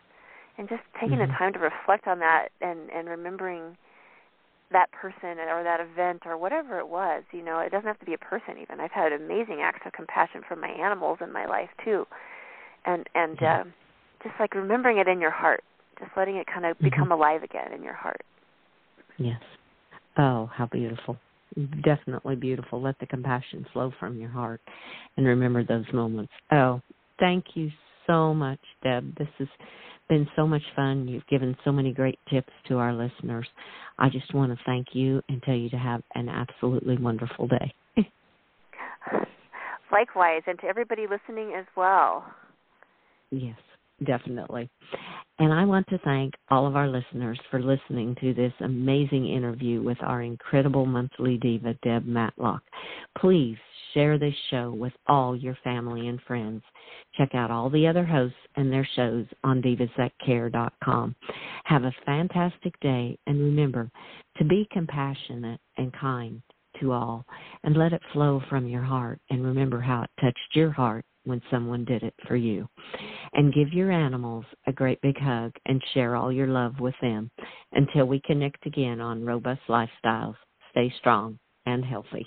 And 0.59 0.69
just 0.69 0.83
taking 1.01 1.19
mm-hmm. 1.19 1.33
the 1.33 1.39
time 1.39 1.53
to 1.55 1.59
reflect 1.59 2.07
on 2.07 2.19
that 2.19 2.49
and 2.61 2.91
and 2.91 3.09
remembering 3.09 3.77
that 4.73 4.91
person 4.93 5.39
or 5.39 5.63
that 5.63 5.81
event 5.81 6.23
or 6.27 6.37
whatever 6.37 6.79
it 6.79 6.89
was. 6.89 7.23
You 7.33 7.45
know, 7.45 7.59
it 7.61 7.71
doesn't 7.71 7.87
have 7.87 7.99
to 8.01 8.07
be 8.07 8.15
a 8.15 8.19
person. 8.19 8.57
Even 8.61 8.81
I've 8.81 8.91
had 8.91 9.13
amazing 9.13 9.61
acts 9.63 9.83
of 9.87 9.93
compassion 9.93 10.43
from 10.47 10.61
my 10.61 10.69
animals 10.69 11.19
in 11.21 11.33
my 11.33 11.47
life 11.47 11.71
too, 11.85 12.07
and 12.85 13.09
and 13.15 13.43
uh, 13.43 13.65
just 14.23 14.35
like 14.41 14.55
remembering 14.55 14.99
it 14.99 15.09
in 15.09 15.21
your 15.21 15.31
heart, 15.31 15.63
just 15.99 16.11
letting 16.17 16.37
it 16.37 16.47
kind 16.53 16.67
of 16.67 16.77
mm-hmm. 16.77 16.87
become 16.87 17.13
alive 17.13 17.43
again 17.43 17.73
in 17.73 17.83
your 17.83 17.95
heart. 17.95 18.23
Yes. 19.19 19.41
Oh, 20.19 20.51
how 20.53 20.67
beautiful. 20.67 21.17
Definitely 21.85 22.37
beautiful. 22.37 22.81
Let 22.81 22.99
the 22.99 23.07
compassion 23.07 23.67
flow 23.73 23.93
from 24.01 24.19
your 24.19 24.31
heart 24.31 24.61
and 25.17 25.27
remember 25.27 25.65
those 25.65 25.85
moments. 25.93 26.33
Oh, 26.51 26.81
thank 27.19 27.45
you 27.55 27.71
so 28.07 28.35
much, 28.35 28.59
Deb. 28.83 29.17
This 29.19 29.29
has 29.39 29.49
been 30.09 30.27
so 30.37 30.47
much 30.47 30.63
fun. 30.77 31.09
You've 31.09 31.27
given 31.27 31.57
so 31.65 31.73
many 31.73 31.93
great 31.93 32.19
tips 32.31 32.53
to 32.69 32.79
our 32.79 32.93
listeners. 32.93 33.49
I 33.99 34.09
just 34.09 34.33
want 34.35 34.53
to 34.53 34.59
thank 34.65 34.89
you 34.93 35.23
and 35.29 35.43
tell 35.43 35.55
you 35.55 35.71
to 35.71 35.79
have 35.79 36.03
an 36.15 36.29
absolutely 36.29 36.97
wonderful 36.99 37.49
day. 37.49 37.75
Likewise, 39.93 40.43
and 40.47 40.59
to 40.61 40.67
everybody 40.67 41.03
listening 41.03 41.55
as 41.59 41.67
well. 41.77 42.25
Yes, 43.31 43.59
definitely. 44.05 44.71
And 45.39 45.53
I 45.53 45.65
want 45.65 45.87
to 45.89 45.99
thank 45.99 46.35
all 46.51 46.67
of 46.67 46.77
our 46.77 46.89
listeners 46.89 47.39
for 47.51 47.61
listening 47.61 48.15
to 48.21 48.35
this 48.35 48.53
amazing 48.61 49.29
interview 49.29 49.83
with 49.83 49.99
our 50.03 50.23
incredible 50.23 50.87
monthly 50.87 51.37
diva, 51.39 51.75
Deb 51.83 52.07
Matlock. 52.07 52.63
Please 53.19 53.57
share 53.95 54.19
this 54.19 54.35
show 54.51 54.73
with 54.73 54.93
all 55.07 55.37
your 55.37 55.57
family 55.65 56.09
and 56.09 56.21
friends. 56.23 56.63
Check 57.17 57.35
out 57.35 57.51
all 57.51 57.71
the 57.71 57.87
other 57.87 58.05
hosts 58.05 58.37
and 58.57 58.73
their 58.73 58.89
shows 58.97 59.27
on 59.45 59.63
divasthatcare.com. 59.63 61.17
Have 61.65 61.85
a 61.85 61.95
fantastic 62.05 62.79
day 62.81 63.19
and 63.27 63.39
remember 63.39 63.91
to 64.39 64.45
be 64.45 64.69
compassionate 64.73 65.61
and 65.77 65.93
kind 65.93 66.43
to 66.81 66.93
all 66.93 67.25
and 67.65 67.77
let 67.77 67.93
it 67.93 68.03
flow 68.13 68.41
from 68.49 68.67
your 68.67 68.83
heart 68.83 69.21
and 69.31 69.45
remember 69.45 69.81
how 69.81 70.03
it 70.03 70.11
touched 70.21 70.55
your 70.55 70.71
heart 70.71 71.05
when 71.25 71.41
someone 71.51 71.85
did 71.85 72.03
it 72.03 72.15
for 72.27 72.37
you. 72.37 72.67
And 73.35 73.55
give 73.55 73.73
your 73.73 73.91
animals 73.93 74.45
a 74.67 74.73
great 74.73 75.01
big 75.01 75.19
hug 75.19 75.53
and 75.67 75.83
share 75.95 76.17
all 76.17 76.33
your 76.33 76.49
love 76.49 76.81
with 76.81 76.95
them. 77.01 77.31
Until 77.73 78.07
we 78.07 78.21
connect 78.25 78.67
again 78.67 79.01
on 79.01 79.25
Robust 79.25 79.63
Lifestyles, 79.69 80.37
stay 80.71 80.93
strong 80.99 81.39
and 81.67 81.85
healthy. 81.85 82.27